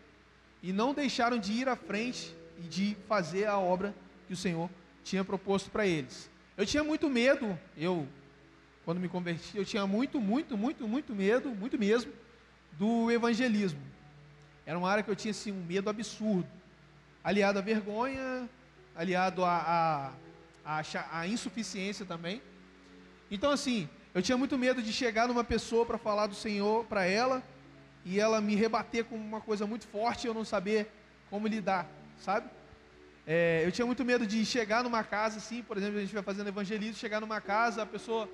e 0.63 0.73
não 0.73 0.95
deixaram 0.95 1.37
de 1.37 1.53
ir 1.53 1.69
à 1.69 1.75
frente 1.75 2.35
e 2.57 2.63
de 2.63 2.97
fazer 3.07 3.45
a 3.45 3.59
obra 3.59 3.93
que 4.25 4.33
o 4.33 4.35
Senhor 4.35 4.67
tinha 5.03 5.23
proposto 5.23 5.69
para 5.69 5.85
eles. 5.85 6.27
Eu 6.57 6.65
tinha 6.65 6.83
muito 6.83 7.07
medo, 7.07 7.57
eu, 7.77 8.07
quando 8.83 8.99
me 8.99 9.07
converti, 9.07 9.55
eu 9.55 9.63
tinha 9.63 9.85
muito, 9.85 10.19
muito, 10.19 10.57
muito, 10.57 10.87
muito 10.87 11.13
medo, 11.13 11.49
muito 11.49 11.77
mesmo, 11.77 12.11
do 12.79 13.11
evangelismo. 13.11 13.79
Era 14.65 14.79
uma 14.79 14.89
área 14.89 15.03
que 15.03 15.11
eu 15.11 15.15
tinha 15.15 15.31
assim, 15.31 15.51
um 15.51 15.63
medo 15.65 15.87
absurdo, 15.87 16.49
aliado 17.23 17.59
à 17.59 17.61
vergonha, 17.61 18.49
aliado 18.95 19.45
à, 19.45 20.11
à, 20.65 20.79
à, 20.79 21.19
à 21.19 21.27
insuficiência 21.27 22.07
também. 22.07 22.41
Então, 23.29 23.51
assim, 23.51 23.87
eu 24.17 24.21
tinha 24.23 24.36
muito 24.36 24.58
medo 24.58 24.82
de 24.82 24.91
chegar 24.91 25.27
numa 25.27 25.43
pessoa 25.43 25.86
para 25.86 25.99
falar 25.99 26.25
do 26.25 26.34
Senhor 26.34 26.84
para 26.86 27.06
ela 27.06 27.43
e 28.03 28.19
ela 28.19 28.41
me 28.41 28.56
rebater 28.56 29.06
com 29.06 29.15
uma 29.15 29.39
coisa 29.39 29.67
muito 29.67 29.86
forte 29.86 30.23
e 30.23 30.27
eu 30.27 30.34
não 30.34 30.43
saber 30.43 30.91
como 31.30 31.47
lidar, 31.47 31.88
sabe? 32.19 32.49
É, 33.27 33.62
eu 33.63 33.71
tinha 33.71 33.86
muito 33.86 34.03
medo 34.03 34.25
de 34.25 34.43
chegar 34.43 34.84
numa 34.84 35.03
casa, 35.03 35.38
assim, 35.38 35.62
por 35.62 35.77
exemplo, 35.77 35.97
a 35.97 36.01
gente 36.01 36.15
vai 36.15 36.23
fazendo 36.23 36.47
evangelismo, 36.47 36.95
chegar 36.95 37.21
numa 37.21 37.39
casa, 37.39 37.84
a 37.84 37.86
pessoa 37.86 38.27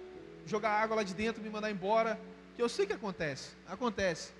jogar 0.45 0.69
água 0.69 0.95
lá 0.95 1.03
de 1.03 1.13
dentro, 1.13 1.43
me 1.43 1.49
mandar 1.49 1.69
embora, 1.69 2.17
que 2.55 2.61
eu 2.61 2.69
sei 2.69 2.85
que 2.85 2.93
acontece, 2.93 3.49
acontece. 3.67 4.31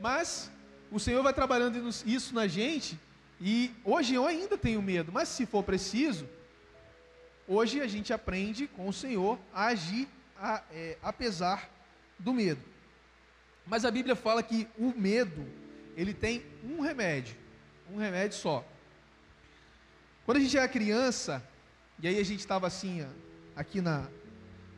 Mas 0.00 0.50
o 0.90 0.98
Senhor 0.98 1.22
vai 1.22 1.32
trabalhando 1.32 1.78
isso 2.04 2.34
na 2.34 2.48
gente 2.48 2.98
e 3.40 3.70
hoje 3.84 4.16
eu 4.16 4.26
ainda 4.26 4.58
tenho 4.58 4.82
medo, 4.82 5.12
mas 5.12 5.28
se 5.28 5.46
for 5.46 5.62
preciso, 5.62 6.28
hoje 7.46 7.80
a 7.80 7.86
gente 7.86 8.12
aprende 8.12 8.66
com 8.66 8.88
o 8.88 8.92
Senhor 8.92 9.38
a 9.54 9.66
agir 9.66 10.08
a, 10.40 10.62
é, 10.70 10.96
apesar 11.02 11.70
do 12.18 12.32
medo. 12.32 12.62
Mas 13.66 13.84
a 13.84 13.90
Bíblia 13.90 14.14
fala 14.14 14.42
que 14.42 14.68
o 14.78 14.92
medo, 14.96 15.46
ele 15.96 16.14
tem 16.14 16.44
um 16.62 16.80
remédio, 16.80 17.36
um 17.90 17.98
remédio 17.98 18.36
só. 18.36 18.64
Quando 20.24 20.38
a 20.38 20.40
gente 20.40 20.56
era 20.56 20.68
criança, 20.68 21.42
e 21.98 22.06
aí 22.06 22.18
a 22.18 22.24
gente 22.24 22.40
estava 22.40 22.66
assim, 22.66 23.06
aqui 23.54 23.80
na, 23.80 24.06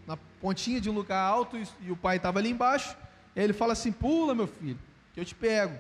na 0.06 0.16
pontinha 0.40 0.80
de 0.80 0.88
um 0.88 0.94
lugar 0.94 1.20
alto, 1.20 1.56
e, 1.56 1.66
e 1.82 1.90
o 1.90 1.96
pai 1.96 2.16
estava 2.16 2.38
ali 2.38 2.50
embaixo, 2.50 2.96
e 3.34 3.40
ele 3.40 3.52
fala 3.52 3.72
assim: 3.72 3.92
pula, 3.92 4.34
meu 4.34 4.46
filho, 4.46 4.78
que 5.12 5.20
eu 5.20 5.24
te 5.24 5.34
pego. 5.34 5.78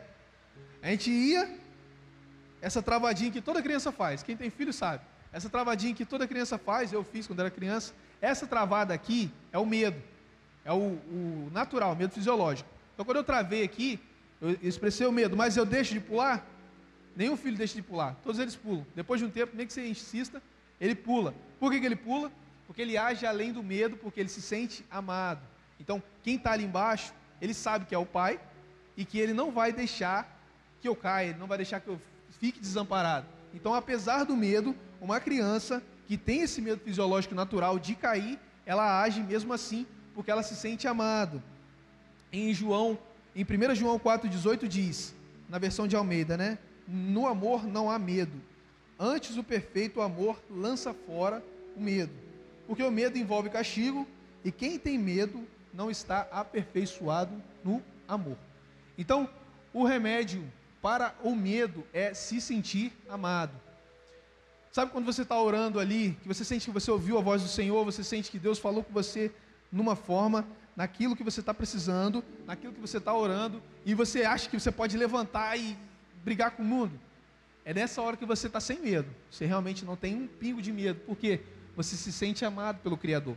A 0.82 0.90
gente 0.90 1.10
ia, 1.10 1.58
essa 2.60 2.82
travadinha 2.82 3.30
que 3.30 3.40
toda 3.40 3.62
criança 3.62 3.90
faz, 3.90 4.22
quem 4.22 4.36
tem 4.36 4.50
filho 4.50 4.72
sabe. 4.72 5.04
Essa 5.32 5.48
travadinha 5.48 5.94
que 5.94 6.04
toda 6.04 6.26
criança 6.26 6.56
faz, 6.56 6.92
eu 6.92 7.04
fiz 7.04 7.26
quando 7.26 7.40
era 7.40 7.50
criança, 7.50 7.92
essa 8.20 8.46
travada 8.46 8.92
aqui 8.92 9.30
é 9.52 9.58
o 9.58 9.66
medo, 9.66 10.00
é 10.64 10.72
o, 10.72 10.76
o 10.76 11.50
natural, 11.52 11.92
o 11.92 11.96
medo 11.96 12.12
fisiológico. 12.12 12.68
Então, 12.94 13.04
quando 13.04 13.18
eu 13.18 13.24
travei 13.24 13.62
aqui, 13.62 14.00
eu 14.40 14.58
expressei 14.62 15.06
o 15.06 15.12
medo, 15.12 15.36
mas 15.36 15.56
eu 15.56 15.64
deixo 15.64 15.94
de 15.94 16.00
pular? 16.00 16.44
Nenhum 17.14 17.36
filho 17.36 17.56
deixa 17.56 17.74
de 17.74 17.82
pular, 17.82 18.16
todos 18.22 18.38
eles 18.40 18.54
pulam. 18.54 18.86
Depois 18.94 19.20
de 19.20 19.26
um 19.26 19.30
tempo, 19.30 19.56
nem 19.56 19.66
que 19.66 19.72
você 19.72 19.86
insista, 19.86 20.42
ele 20.80 20.94
pula. 20.94 21.34
Por 21.58 21.70
que, 21.72 21.80
que 21.80 21.86
ele 21.86 21.96
pula? 21.96 22.30
Porque 22.66 22.82
ele 22.82 22.96
age 22.96 23.26
além 23.26 23.52
do 23.52 23.62
medo, 23.62 23.96
porque 23.96 24.20
ele 24.20 24.28
se 24.28 24.42
sente 24.42 24.84
amado. 24.90 25.40
Então, 25.80 26.02
quem 26.22 26.36
está 26.36 26.52
ali 26.52 26.64
embaixo, 26.64 27.12
ele 27.40 27.54
sabe 27.54 27.86
que 27.86 27.94
é 27.94 27.98
o 27.98 28.06
pai 28.06 28.40
e 28.96 29.04
que 29.04 29.18
ele 29.18 29.32
não 29.32 29.50
vai 29.50 29.72
deixar 29.72 30.36
que 30.80 30.88
eu 30.88 30.94
caia, 30.94 31.30
ele 31.30 31.38
não 31.38 31.46
vai 31.46 31.58
deixar 31.58 31.80
que 31.80 31.88
eu 31.88 32.00
fique 32.38 32.60
desamparado. 32.60 33.26
Então, 33.54 33.74
apesar 33.74 34.24
do 34.24 34.36
medo, 34.36 34.74
uma 35.00 35.20
criança 35.20 35.82
que 36.08 36.16
tem 36.16 36.40
esse 36.40 36.62
medo 36.62 36.80
fisiológico 36.80 37.34
natural 37.34 37.78
de 37.78 37.94
cair, 37.94 38.38
ela 38.64 39.02
age 39.02 39.22
mesmo 39.22 39.52
assim, 39.52 39.86
porque 40.14 40.30
ela 40.30 40.42
se 40.42 40.56
sente 40.56 40.88
amado. 40.88 41.42
Em 42.32 42.52
João, 42.54 42.98
em 43.36 43.44
1 43.44 43.74
João 43.74 43.98
4,18 43.98 44.66
diz, 44.66 45.14
na 45.50 45.58
versão 45.58 45.86
de 45.86 45.94
Almeida, 45.94 46.34
né? 46.34 46.58
No 46.88 47.26
amor 47.26 47.66
não 47.66 47.90
há 47.90 47.98
medo. 47.98 48.40
Antes 48.98 49.36
o 49.36 49.44
perfeito 49.44 50.00
amor 50.00 50.42
lança 50.50 50.94
fora 50.94 51.44
o 51.76 51.80
medo. 51.80 52.12
Porque 52.66 52.82
o 52.82 52.90
medo 52.90 53.18
envolve 53.18 53.50
castigo, 53.50 54.08
e 54.42 54.50
quem 54.50 54.78
tem 54.78 54.98
medo 54.98 55.46
não 55.74 55.90
está 55.90 56.26
aperfeiçoado 56.32 57.32
no 57.62 57.82
amor. 58.08 58.38
Então, 58.96 59.28
o 59.74 59.84
remédio 59.84 60.42
para 60.80 61.14
o 61.22 61.36
medo 61.36 61.84
é 61.92 62.14
se 62.14 62.40
sentir 62.40 62.92
amado. 63.10 63.67
Sabe 64.70 64.92
quando 64.92 65.06
você 65.06 65.22
está 65.22 65.40
orando 65.40 65.80
ali, 65.80 66.16
que 66.22 66.28
você 66.28 66.44
sente 66.44 66.66
que 66.66 66.70
você 66.70 66.90
ouviu 66.90 67.18
a 67.18 67.20
voz 67.20 67.42
do 67.42 67.48
Senhor, 67.48 67.84
você 67.84 68.04
sente 68.04 68.30
que 68.30 68.38
Deus 68.38 68.58
falou 68.58 68.84
com 68.84 68.92
você 68.92 69.32
numa 69.72 69.96
forma, 69.96 70.46
naquilo 70.76 71.16
que 71.16 71.24
você 71.24 71.40
está 71.40 71.52
precisando, 71.52 72.22
naquilo 72.46 72.72
que 72.72 72.80
você 72.80 72.98
está 72.98 73.12
orando, 73.12 73.62
e 73.84 73.94
você 73.94 74.22
acha 74.22 74.48
que 74.48 74.58
você 74.58 74.70
pode 74.70 74.96
levantar 74.96 75.58
e 75.58 75.76
brigar 76.22 76.52
com 76.52 76.62
o 76.62 76.66
mundo? 76.66 77.00
É 77.64 77.74
nessa 77.74 78.00
hora 78.00 78.16
que 78.16 78.24
você 78.24 78.46
está 78.46 78.60
sem 78.60 78.80
medo. 78.80 79.08
Você 79.30 79.44
realmente 79.44 79.84
não 79.84 79.96
tem 79.96 80.14
um 80.14 80.26
pingo 80.26 80.62
de 80.62 80.72
medo, 80.72 81.00
porque 81.06 81.40
você 81.76 81.96
se 81.96 82.12
sente 82.12 82.44
amado 82.44 82.78
pelo 82.80 82.96
Criador. 82.96 83.36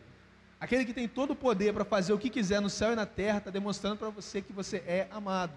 Aquele 0.59 0.85
que 0.85 0.93
tem 0.93 1.07
todo 1.07 1.31
o 1.31 1.35
poder 1.35 1.73
para 1.73 1.83
fazer 1.83 2.13
o 2.13 2.19
que 2.19 2.29
quiser 2.29 2.61
no 2.61 2.69
céu 2.69 2.93
e 2.93 2.95
na 2.95 3.05
terra, 3.05 3.39
está 3.39 3.49
demonstrando 3.49 3.97
para 3.97 4.09
você 4.09 4.41
que 4.41 4.53
você 4.53 4.77
é 4.85 5.07
amado. 5.11 5.53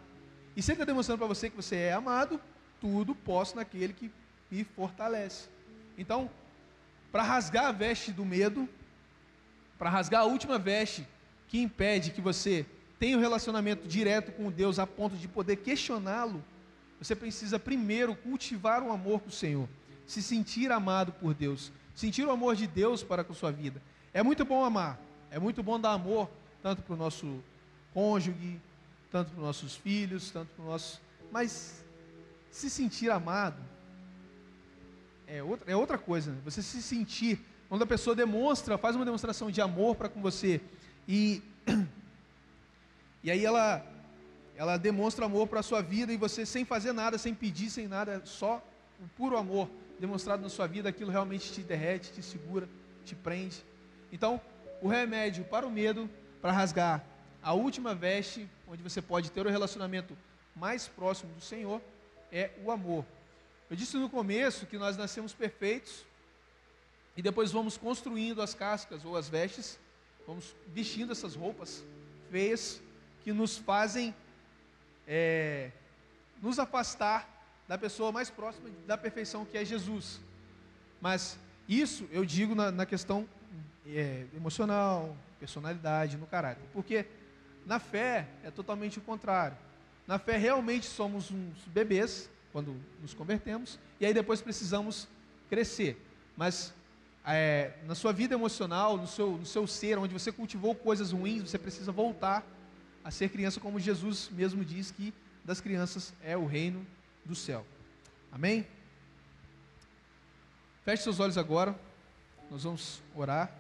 E 0.57 0.63
se 0.63 0.71
ele 0.71 0.77
está 0.77 0.85
demonstrando 0.85 1.19
para 1.19 1.27
você 1.27 1.51
que 1.51 1.57
você 1.57 1.77
é 1.77 1.93
amado, 1.93 2.41
tudo 2.81 3.15
posso 3.15 3.57
naquele 3.57 3.93
que 3.93 4.11
me 4.51 4.65
fortalece. 4.65 5.54
Então, 5.97 6.31
para 7.13 7.23
rasgar 7.23 7.67
a 7.67 7.73
veste 7.73 8.13
do 8.13 8.25
medo, 8.25 8.69
para 9.79 9.91
rasgar 9.91 10.23
a 10.23 10.25
última 10.25 10.59
veste 10.59 11.07
que 11.49 11.61
impede 11.61 12.11
que 12.11 12.21
você 12.21 12.67
tenha 12.99 13.17
um 13.17 13.21
relacionamento 13.21 13.87
direto 13.87 14.33
com 14.33 14.51
Deus 14.51 14.79
a 14.79 14.87
ponto 14.87 15.17
de 15.17 15.29
poder 15.29 15.57
questioná-lo, 15.57 16.43
você 16.99 17.15
precisa 17.15 17.59
primeiro 17.59 18.15
cultivar 18.17 18.83
o 18.83 18.91
amor 18.91 19.21
com 19.21 19.29
o 19.29 19.33
Senhor, 19.33 19.69
se 20.07 20.23
sentir 20.23 20.73
amado 20.73 21.13
por 21.13 21.35
Deus, 21.35 21.71
sentir 21.95 22.25
o 22.25 22.31
amor 22.31 22.57
de 22.57 22.67
Deus 22.67 23.03
para 23.03 23.23
com 23.23 23.35
sua 23.35 23.53
vida. 23.53 23.83
É 24.13 24.23
muito 24.23 24.45
bom 24.45 24.65
amar, 24.65 24.99
é 25.31 25.39
muito 25.39 25.63
bom 25.63 25.79
dar 25.79 25.93
amor 25.93 26.31
tanto 26.63 26.83
para 26.83 26.95
o 26.95 26.97
nosso 26.97 27.43
cônjuge, 27.93 28.61
tanto 29.11 29.31
para 29.31 29.39
os 29.39 29.47
nossos 29.47 29.77
filhos, 29.77 30.31
tanto 30.31 30.49
para 30.57 30.65
o 30.65 30.69
nosso. 30.69 31.01
Mas 31.31 31.85
se 32.51 32.71
sentir 32.71 33.11
amado 33.11 33.61
é 35.35 35.43
outra, 35.43 35.73
é 35.73 35.77
outra 35.77 35.99
coisa. 35.99 36.31
Né? 36.31 36.39
Você 36.45 36.63
se 36.63 36.81
sentir, 36.81 37.41
quando 37.69 37.83
a 37.83 37.87
pessoa 37.87 38.15
demonstra, 38.15 38.79
faz 38.79 38.95
uma 38.95 39.05
demonstração 39.05 39.51
de 39.51 39.61
amor 39.61 39.97
para 39.97 40.09
com 40.09 40.21
você, 40.21 40.61
e, 41.09 41.43
e 43.23 43.31
aí 43.31 43.45
ela, 43.45 43.85
ela 44.57 44.77
demonstra 44.77 45.27
amor 45.27 45.49
para 45.49 45.61
a 45.61 45.63
sua 45.63 45.83
vida, 45.83 46.13
e 46.13 46.17
você 46.17 46.47
sem 46.47 46.65
fazer 46.65 46.93
nada, 46.93 47.19
sem 47.19 47.35
pedir, 47.35 47.71
sem 47.71 47.89
nada, 47.89 48.23
só 48.25 48.63
o 49.01 49.09
puro 49.17 49.37
amor 49.37 49.69
demonstrado 49.99 50.43
na 50.43 50.49
sua 50.49 50.67
vida, 50.67 50.89
aquilo 50.89 51.11
realmente 51.11 51.53
te 51.53 51.63
derrete, 51.63 52.13
te 52.13 52.23
segura, 52.23 52.69
te 53.05 53.15
prende. 53.15 53.65
Então, 54.13 54.41
o 54.81 54.89
remédio 54.89 55.45
para 55.45 55.67
o 55.67 55.71
medo, 55.71 56.09
para 56.41 56.53
rasgar 56.53 57.05
a 57.43 57.53
última 57.53 57.95
veste, 57.95 58.49
onde 58.69 58.83
você 58.83 59.03
pode 59.03 59.31
ter 59.31 59.47
o 59.47 59.51
relacionamento 59.51 60.17
mais 60.55 60.87
próximo 60.89 61.33
do 61.35 61.41
Senhor, 61.41 61.81
é 62.31 62.51
o 62.65 62.71
amor. 62.71 63.05
Eu 63.71 63.77
disse 63.77 63.97
no 63.97 64.11
começo 64.11 64.67
que 64.67 64.77
nós 64.77 64.97
nascemos 64.97 65.33
perfeitos 65.33 66.05
e 67.17 67.23
depois 67.23 67.51
vamos 67.51 67.77
construindo 67.77 68.43
as 68.43 68.55
cascas 68.55 69.05
ou 69.05 69.17
as 69.17 69.29
vestes, 69.29 69.79
vamos 70.27 70.55
vestindo 70.69 71.13
essas 71.13 71.35
roupas 71.35 71.83
feias 72.31 72.81
que 73.23 73.33
nos 73.33 73.57
fazem 73.57 74.15
é, 75.07 75.71
nos 76.43 76.59
afastar 76.59 77.29
da 77.67 77.79
pessoa 77.79 78.13
mais 78.13 78.29
próxima 78.29 78.69
da 78.87 78.99
perfeição 78.99 79.45
que 79.45 79.57
é 79.57 79.65
Jesus. 79.65 80.21
Mas 81.01 81.39
isso 81.69 82.07
eu 82.11 82.25
digo 82.25 82.55
na, 82.55 82.71
na 82.71 82.85
questão 82.85 83.27
é, 83.87 84.27
emocional, 84.37 85.17
personalidade, 85.41 86.17
no 86.17 86.27
caráter. 86.27 86.63
Porque 86.73 87.07
na 87.65 87.79
fé 87.79 88.29
é 88.43 88.51
totalmente 88.51 88.99
o 88.99 89.03
contrário. 89.03 89.57
Na 90.07 90.19
fé 90.19 90.37
realmente 90.37 90.87
somos 90.87 91.31
uns 91.31 91.65
bebês 91.67 92.29
quando 92.55 92.81
nos 93.03 93.13
convertemos 93.13 93.81
e 93.99 94.07
aí 94.07 94.15
depois 94.15 94.41
precisamos 94.41 95.09
crescer. 95.51 96.01
Mas 96.37 96.73
é, 97.27 97.73
na 97.85 97.97
sua 97.97 98.13
vida 98.13 98.33
emocional, 98.33 98.97
no 98.97 99.09
seu, 99.09 99.33
no 99.33 99.45
seu 99.45 99.67
ser, 99.67 99.99
onde 99.99 100.13
você 100.13 100.31
cultivou 100.31 100.73
coisas 100.73 101.11
ruins, 101.11 101.51
você 101.51 101.59
precisa 101.59 101.91
voltar 101.91 102.47
a 103.03 103.11
ser 103.11 103.29
criança, 103.31 103.59
como 103.59 103.81
Jesus 103.81 104.31
mesmo 104.31 104.65
diz 104.65 104.93
que 104.93 105.13
das 105.45 105.61
crianças 105.61 106.15
é 106.23 106.37
o 106.37 106.47
reino 106.47 106.87
do 107.25 107.35
céu. 107.35 107.67
Amém? 108.31 108.65
Feche 110.85 111.03
seus 111.03 111.19
olhos 111.19 111.37
agora, 111.37 111.77
nós 112.49 112.63
vamos 112.63 113.03
orar. 113.17 113.53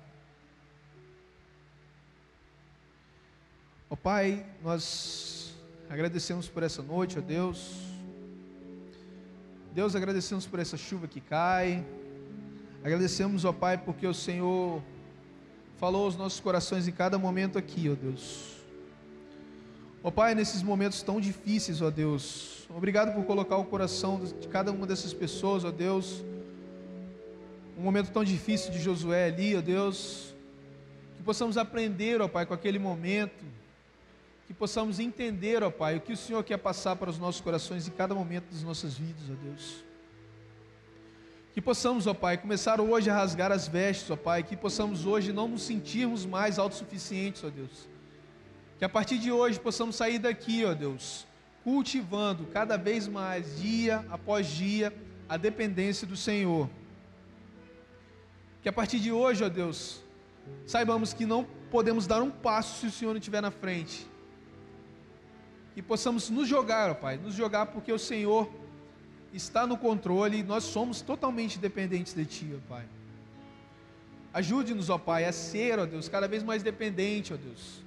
Ó 3.90 3.94
oh, 3.94 3.96
Pai, 3.96 4.46
nós 4.62 5.52
agradecemos 5.90 6.48
por 6.48 6.62
essa 6.62 6.80
noite, 6.80 7.18
ó 7.18 7.20
oh 7.20 7.24
Deus. 7.24 7.93
Deus, 9.74 9.96
agradecemos 9.96 10.46
por 10.46 10.60
essa 10.60 10.76
chuva 10.76 11.08
que 11.08 11.20
cai. 11.20 11.84
Agradecemos, 12.84 13.44
ó 13.44 13.52
Pai, 13.52 13.76
porque 13.76 14.06
o 14.06 14.14
Senhor 14.14 14.80
falou 15.78 16.04
aos 16.04 16.16
nossos 16.16 16.38
corações 16.38 16.86
em 16.86 16.92
cada 16.92 17.18
momento 17.18 17.58
aqui, 17.58 17.90
ó 17.90 17.96
Deus. 17.96 18.54
Ó 20.00 20.12
Pai, 20.12 20.32
nesses 20.32 20.62
momentos 20.62 21.02
tão 21.02 21.20
difíceis, 21.20 21.82
ó 21.82 21.90
Deus, 21.90 22.68
obrigado 22.70 23.16
por 23.16 23.24
colocar 23.24 23.56
o 23.56 23.64
coração 23.64 24.22
de 24.24 24.46
cada 24.46 24.70
uma 24.70 24.86
dessas 24.86 25.12
pessoas, 25.12 25.64
ó 25.64 25.72
Deus. 25.72 26.22
Um 27.76 27.82
momento 27.82 28.12
tão 28.12 28.22
difícil 28.22 28.70
de 28.70 28.78
Josué 28.78 29.26
ali, 29.26 29.56
ó 29.56 29.60
Deus. 29.60 30.32
Que 31.16 31.22
possamos 31.24 31.58
aprender, 31.58 32.22
ó 32.22 32.28
Pai, 32.28 32.46
com 32.46 32.54
aquele 32.54 32.78
momento. 32.78 33.44
Que 34.46 34.52
possamos 34.52 34.98
entender, 34.98 35.62
ó 35.62 35.70
Pai, 35.70 35.96
o 35.96 36.00
que 36.00 36.12
o 36.12 36.16
Senhor 36.16 36.42
quer 36.44 36.58
passar 36.58 36.96
para 36.96 37.08
os 37.08 37.18
nossos 37.18 37.40
corações 37.40 37.88
em 37.88 37.90
cada 37.90 38.14
momento 38.14 38.50
das 38.50 38.62
nossas 38.62 38.94
vidas, 38.94 39.22
ó 39.30 39.34
Deus. 39.42 39.84
Que 41.54 41.62
possamos, 41.62 42.06
ó 42.06 42.12
Pai, 42.12 42.36
começar 42.36 42.80
hoje 42.80 43.08
a 43.08 43.14
rasgar 43.14 43.52
as 43.52 43.68
vestes, 43.68 44.10
ó 44.10 44.16
Pai, 44.16 44.42
que 44.42 44.56
possamos 44.56 45.06
hoje 45.06 45.32
não 45.32 45.48
nos 45.48 45.62
sentirmos 45.62 46.26
mais 46.26 46.58
autossuficientes, 46.58 47.44
ó 47.44 47.48
Deus. 47.48 47.88
Que 48.78 48.84
a 48.84 48.88
partir 48.88 49.18
de 49.18 49.30
hoje 49.30 49.58
possamos 49.60 49.96
sair 49.96 50.18
daqui, 50.18 50.64
ó 50.64 50.74
Deus, 50.74 51.26
cultivando 51.62 52.44
cada 52.46 52.76
vez 52.76 53.06
mais, 53.06 53.60
dia 53.60 54.04
após 54.10 54.48
dia, 54.48 54.92
a 55.28 55.36
dependência 55.36 56.06
do 56.06 56.16
Senhor. 56.16 56.68
Que 58.62 58.68
a 58.68 58.72
partir 58.72 58.98
de 58.98 59.12
hoje, 59.12 59.44
ó 59.44 59.48
Deus, 59.48 60.02
saibamos 60.66 61.12
que 61.12 61.24
não 61.24 61.44
podemos 61.70 62.06
dar 62.06 62.22
um 62.22 62.30
passo 62.30 62.80
se 62.80 62.86
o 62.86 62.90
Senhor 62.90 63.12
não 63.12 63.18
estiver 63.18 63.40
na 63.40 63.50
frente. 63.50 64.06
Que 65.74 65.82
possamos 65.82 66.30
nos 66.30 66.48
jogar, 66.48 66.90
ó 66.90 66.94
Pai, 66.94 67.16
nos 67.16 67.34
jogar 67.34 67.66
porque 67.66 67.92
o 67.92 67.98
Senhor 67.98 68.48
está 69.32 69.66
no 69.66 69.76
controle, 69.76 70.42
nós 70.42 70.64
somos 70.64 71.00
totalmente 71.00 71.58
dependentes 71.58 72.14
de 72.14 72.24
Ti, 72.24 72.56
ó 72.56 72.68
Pai. 72.68 72.84
Ajude-nos, 74.32 74.88
ó 74.90 74.98
Pai, 74.98 75.24
a 75.24 75.32
ser, 75.32 75.78
ó 75.78 75.86
Deus, 75.86 76.08
cada 76.08 76.28
vez 76.28 76.42
mais 76.42 76.62
dependente, 76.62 77.34
ó 77.34 77.36
Deus. 77.36 77.82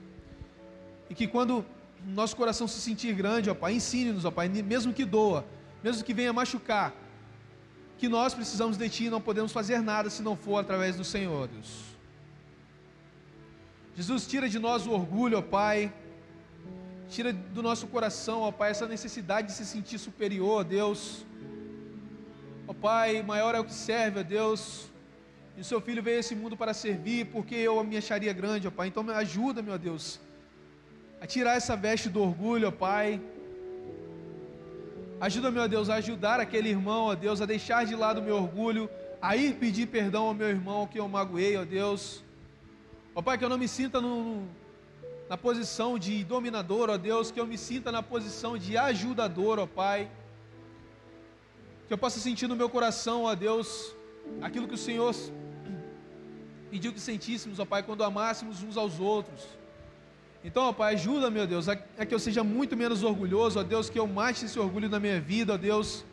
E 1.09 1.15
que 1.15 1.27
quando 1.27 1.65
nosso 2.05 2.35
coração 2.35 2.67
se 2.67 2.79
sentir 2.81 3.13
grande, 3.13 3.49
ó 3.49 3.53
Pai, 3.53 3.73
ensine-nos, 3.73 4.25
ó 4.25 4.31
Pai, 4.31 4.49
mesmo 4.49 4.93
que 4.93 5.05
doa, 5.05 5.45
mesmo 5.83 6.03
que 6.03 6.13
venha 6.13 6.33
machucar, 6.33 6.93
que 7.97 8.09
nós 8.09 8.33
precisamos 8.33 8.77
de 8.77 8.89
Ti 8.89 9.05
e 9.05 9.09
não 9.09 9.21
podemos 9.21 9.51
fazer 9.51 9.81
nada 9.81 10.09
se 10.09 10.21
não 10.21 10.35
for 10.35 10.57
através 10.57 10.95
do 10.97 11.03
Senhor, 11.03 11.47
Deus. 11.47 11.97
Jesus, 13.95 14.27
tira 14.27 14.47
de 14.47 14.59
nós 14.59 14.85
o 14.85 14.91
orgulho, 14.91 15.39
ó 15.39 15.41
Pai. 15.41 15.91
Tira 17.09 17.31
do 17.31 17.63
nosso 17.63 17.87
coração, 17.87 18.41
ó 18.41 18.51
Pai, 18.51 18.71
essa 18.71 18.85
necessidade 18.85 19.47
de 19.47 19.53
se 19.53 19.65
sentir 19.65 19.97
superior, 19.97 20.61
ó 20.61 20.63
Deus. 20.63 21.25
Ó 22.67 22.73
Pai, 22.73 23.21
maior 23.23 23.55
é 23.55 23.59
o 23.59 23.63
que 23.63 23.73
serve, 23.73 24.19
ó 24.19 24.23
Deus. 24.23 24.89
E 25.57 25.61
o 25.61 25.63
seu 25.63 25.79
filho 25.79 26.03
veio 26.03 26.17
a 26.17 26.19
esse 26.19 26.35
mundo 26.35 26.57
para 26.57 26.73
servir, 26.73 27.27
porque 27.27 27.55
eu 27.55 27.81
me 27.83 27.97
acharia 27.97 28.33
grande, 28.33 28.67
ó 28.67 28.71
Pai. 28.71 28.87
Então 28.87 29.03
me 29.03 29.13
ajuda, 29.13 29.61
meu 29.61 29.77
Deus, 29.77 30.19
a 31.21 31.25
tirar 31.25 31.55
essa 31.55 31.75
veste 31.75 32.09
do 32.09 32.21
orgulho, 32.21 32.67
ó 32.67 32.71
Pai. 32.71 33.21
Ajuda, 35.19 35.49
meu 35.49 35.67
Deus, 35.67 35.89
a 35.89 35.95
ajudar 35.95 36.39
aquele 36.39 36.69
irmão, 36.69 37.05
ó 37.05 37.15
Deus, 37.15 37.41
a 37.41 37.45
deixar 37.45 37.85
de 37.85 37.95
lado 37.95 38.19
o 38.19 38.23
meu 38.23 38.35
orgulho, 38.35 38.89
a 39.21 39.35
ir 39.35 39.55
pedir 39.55 39.87
perdão 39.87 40.25
ao 40.25 40.33
meu 40.33 40.49
irmão 40.49 40.85
que 40.85 40.99
eu 40.99 41.07
magoei, 41.07 41.55
ó 41.55 41.63
Deus. 41.63 42.23
Ó 43.15 43.21
Pai, 43.21 43.37
que 43.37 43.45
eu 43.45 43.49
não 43.49 43.57
me 43.57 43.67
sinta 43.67 43.99
no, 43.99 44.43
na 45.29 45.37
posição 45.37 45.97
de 45.99 46.23
dominador, 46.23 46.89
ó 46.89 46.97
Deus, 46.97 47.31
que 47.31 47.39
eu 47.39 47.45
me 47.45 47.57
sinta 47.57 47.91
na 47.91 48.01
posição 48.01 48.57
de 48.57 48.77
ajudador, 48.77 49.59
ó 49.59 49.65
Pai 49.65 50.09
que 51.87 51.93
eu 51.93 51.97
possa 51.97 52.19
sentir 52.19 52.47
no 52.47 52.55
meu 52.55 52.69
coração, 52.69 53.23
ó 53.23 53.33
Deus, 53.33 53.95
aquilo 54.41 54.67
que 54.67 54.73
o 54.73 54.77
Senhor 54.77 55.15
pediu 56.69 56.91
que 56.91 56.99
sentíssemos, 56.99 57.59
ó 57.59 57.65
Pai, 57.65 57.81
quando 57.81 58.03
amássemos 58.03 58.61
uns 58.61 58.75
aos 58.75 58.99
outros. 58.99 59.47
Então, 60.43 60.63
ó 60.63 60.73
Pai, 60.73 60.95
ajuda, 60.95 61.29
meu 61.29 61.47
Deus, 61.47 61.69
a, 61.69 61.77
que 61.77 62.13
eu 62.13 62.19
seja 62.19 62.43
muito 62.43 62.75
menos 62.75 63.03
orgulhoso, 63.03 63.59
ó 63.59 63.63
Deus, 63.63 63.89
que 63.89 63.97
eu 63.97 64.05
mate 64.05 64.45
esse 64.45 64.59
orgulho 64.59 64.89
na 64.89 64.99
minha 64.99 65.19
vida, 65.19 65.53
ó 65.53 65.57
Deus, 65.57 66.05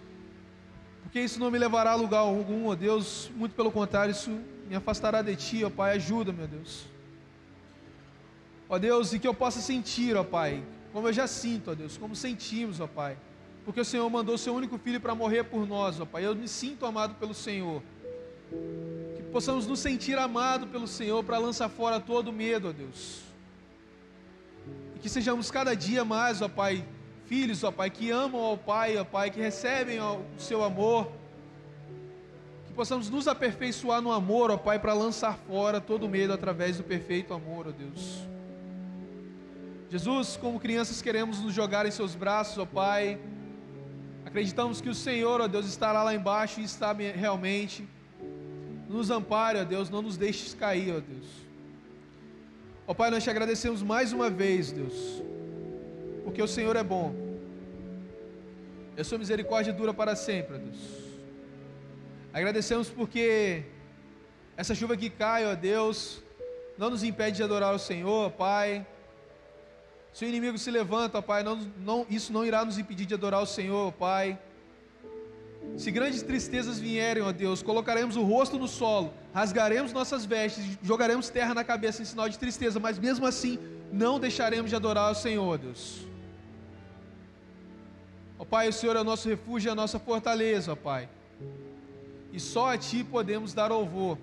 porque 1.03 1.21
isso 1.21 1.41
não 1.41 1.51
me 1.51 1.59
levará 1.59 1.91
a 1.91 1.97
lugar 1.97 2.21
algum, 2.21 2.69
ó 2.69 2.77
Deus, 2.77 3.31
muito 3.35 3.57
pelo 3.57 3.73
contrário, 3.73 4.13
isso 4.13 4.31
me 4.69 4.77
afastará 4.77 5.23
de 5.23 5.35
Ti, 5.35 5.65
ó 5.65 5.71
Pai, 5.71 5.97
ajuda, 5.97 6.33
meu 6.33 6.47
Deus. 6.47 6.94
Ó 8.69 8.79
Deus, 8.79 9.13
e 9.13 9.19
que 9.19 9.29
eu 9.29 9.35
possa 9.35 9.61
sentir, 9.61 10.17
ó 10.17 10.25
Pai, 10.25 10.63
como 10.93 11.09
eu 11.09 11.13
já 11.13 11.27
sinto, 11.27 11.71
ó 11.71 11.75
Deus, 11.75 11.97
como 11.97 12.17
sentimos, 12.17 12.81
ó 12.81 12.87
Pai 12.87 13.17
porque 13.65 13.81
o 13.81 13.85
Senhor 13.85 14.09
mandou 14.11 14.37
seu 14.37 14.55
único 14.55 14.77
filho 14.77 15.01
para 15.01 15.15
morrer 15.15 15.45
por 15.45 15.67
nós, 15.67 15.99
ó 15.99 16.05
Pai. 16.05 16.25
Eu 16.25 16.35
me 16.35 16.47
sinto 16.47 16.85
amado 16.85 17.15
pelo 17.15 17.33
Senhor. 17.33 17.83
Que 19.17 19.23
possamos 19.33 19.67
nos 19.67 19.81
sentir 19.81 20.19
amados 20.19 20.69
pelo 20.69 20.87
Senhor 20.87 21.25
para 21.25 21.39
lançar 21.39 21.69
fora 21.71 21.99
todo 21.99 22.29
o 22.29 22.33
medo, 22.33 22.69
ó 22.69 22.73
Deus. 22.73 23.23
E 24.95 24.99
que 24.99 25.09
sejamos 25.09 25.51
cada 25.51 25.75
dia 25.75 26.05
mais, 26.05 26.43
ó 26.43 26.49
Pai, 26.49 26.85
filhos, 27.25 27.65
ó 27.65 27.73
Pai, 27.73 27.89
que 27.89 28.11
amam 28.11 28.43
ao 28.43 28.59
Pai, 28.59 28.99
ó 28.99 29.05
Pai, 29.05 29.31
que 29.31 29.41
recebem 29.41 29.99
ó, 29.99 30.17
o 30.17 30.41
seu 30.41 30.63
amor. 30.63 31.11
Que 32.67 32.75
possamos 32.75 33.09
nos 33.09 33.27
aperfeiçoar 33.27 34.03
no 34.03 34.13
amor, 34.13 34.51
ó 34.51 34.59
Pai, 34.59 34.79
para 34.79 34.93
lançar 34.93 35.39
fora 35.49 35.81
todo 35.81 36.05
o 36.05 36.09
medo 36.09 36.35
através 36.35 36.77
do 36.77 36.85
perfeito 36.85 37.33
amor, 37.33 37.69
ó 37.69 37.71
Deus. 37.71 38.34
Jesus, 39.91 40.37
como 40.37 40.59
crianças, 40.59 41.01
queremos 41.01 41.41
nos 41.41 41.55
jogar 41.55 41.87
em 41.87 41.91
seus 41.91 42.15
braços, 42.15 42.59
ó 42.59 42.67
Pai 42.67 43.21
Acreditamos 44.35 44.81
que 44.81 44.89
o 44.89 44.95
Senhor, 44.97 45.41
ó 45.41 45.47
Deus, 45.47 45.65
estará 45.65 46.03
lá 46.03 46.13
embaixo 46.13 46.61
e 46.61 46.65
está 46.65 46.93
realmente. 46.93 47.87
Nos 48.89 49.09
ampare, 49.09 49.61
ó 49.61 49.65
Deus, 49.65 49.89
não 49.89 50.03
nos 50.03 50.17
deixes 50.17 50.55
cair, 50.55 50.91
ó 50.91 50.99
Deus. 50.99 51.27
Ó 52.85 52.93
Pai, 52.95 53.13
nós 53.13 53.23
te 53.23 53.31
agradecemos 53.31 53.81
mais 53.81 54.13
uma 54.13 54.29
vez, 54.29 54.73
Deus, 54.73 55.23
porque 56.25 56.43
o 56.43 56.49
Senhor 56.49 56.75
é 56.75 56.83
bom. 56.83 57.15
E 58.97 59.01
a 59.01 59.05
sua 59.05 59.19
misericórdia 59.19 59.73
dura 59.73 59.95
para 59.95 60.17
sempre, 60.17 60.57
ó 60.57 60.59
Deus. 60.59 60.81
Agradecemos 62.33 62.91
porque 62.91 63.67
essa 64.57 64.75
chuva 64.75 64.97
que 64.97 65.11
cai, 65.11 65.47
ó 65.47 65.55
Deus, 65.55 66.21
não 66.77 66.91
nos 66.91 67.05
impede 67.05 67.37
de 67.37 67.45
adorar 67.45 67.73
o 67.73 67.79
Senhor, 67.79 68.27
ó 68.27 68.31
Pai. 68.31 68.85
Se 70.15 70.25
o 70.25 70.29
inimigo 70.29 70.57
se 70.57 70.71
levanta, 70.71 71.21
Pai, 71.21 71.43
não, 71.43 71.57
não, 71.77 72.07
isso 72.09 72.33
não 72.33 72.45
irá 72.47 72.65
nos 72.65 72.79
impedir 72.79 73.05
de 73.05 73.15
adorar 73.15 73.43
o 73.43 73.47
Senhor, 73.47 73.93
Pai. 73.95 74.39
Se 75.77 75.91
grandes 75.91 76.23
tristezas 76.23 76.79
vierem, 76.79 77.21
ó 77.21 77.33
Deus, 77.33 77.65
colocaremos 77.65 78.15
o 78.15 78.23
rosto 78.23 78.57
no 78.57 78.69
solo, 78.69 79.13
rasgaremos 79.35 79.93
nossas 79.93 80.25
vestes, 80.25 80.79
jogaremos 80.81 81.31
terra 81.31 81.53
na 81.53 81.65
cabeça 81.65 82.01
em 82.01 82.05
sinal 82.05 82.29
de 82.29 82.39
tristeza, 82.39 82.79
mas 82.79 82.97
mesmo 82.97 83.27
assim 83.27 83.59
não 83.93 84.21
deixaremos 84.21 84.71
de 84.71 84.77
adorar 84.77 85.11
o 85.11 85.17
Senhor, 85.17 85.59
Deus. 85.59 86.03
Ó 88.39 88.45
Pai, 88.45 88.69
o 88.69 88.73
Senhor 88.73 88.95
é 88.95 89.01
o 89.01 89.05
nosso 89.05 89.29
refúgio 89.29 89.69
e 89.69 89.73
a 89.73 89.75
nossa 89.75 89.99
fortaleza, 89.99 90.75
ó 90.75 90.77
Pai. 90.77 91.09
E 92.33 92.39
só 92.39 92.71
a 92.73 92.79
Ti 92.79 93.03
podemos 93.03 93.53
dar 93.53 93.67
louvor. 93.67 94.17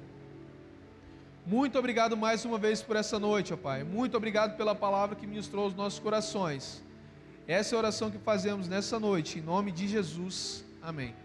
Muito 1.46 1.78
obrigado 1.78 2.16
mais 2.16 2.46
uma 2.46 2.58
vez 2.58 2.82
por 2.82 2.96
essa 2.96 3.20
noite, 3.20 3.54
ó 3.54 3.58
Pai. 3.58 3.84
Muito 3.84 4.16
obrigado 4.16 4.56
pela 4.56 4.76
palavra 4.76 5.16
que 5.16 5.26
ministrou 5.26 5.68
os 5.68 5.74
nossos 5.74 6.00
corações. 6.00 6.84
Essa 7.48 7.74
é 7.74 7.76
a 7.76 7.80
oração 7.80 8.12
que 8.12 8.20
fazemos 8.20 8.68
nessa 8.68 9.00
noite, 9.00 9.40
em 9.40 9.42
nome 9.42 9.72
de 9.72 9.88
Jesus. 9.88 10.64
Amém. 10.82 11.16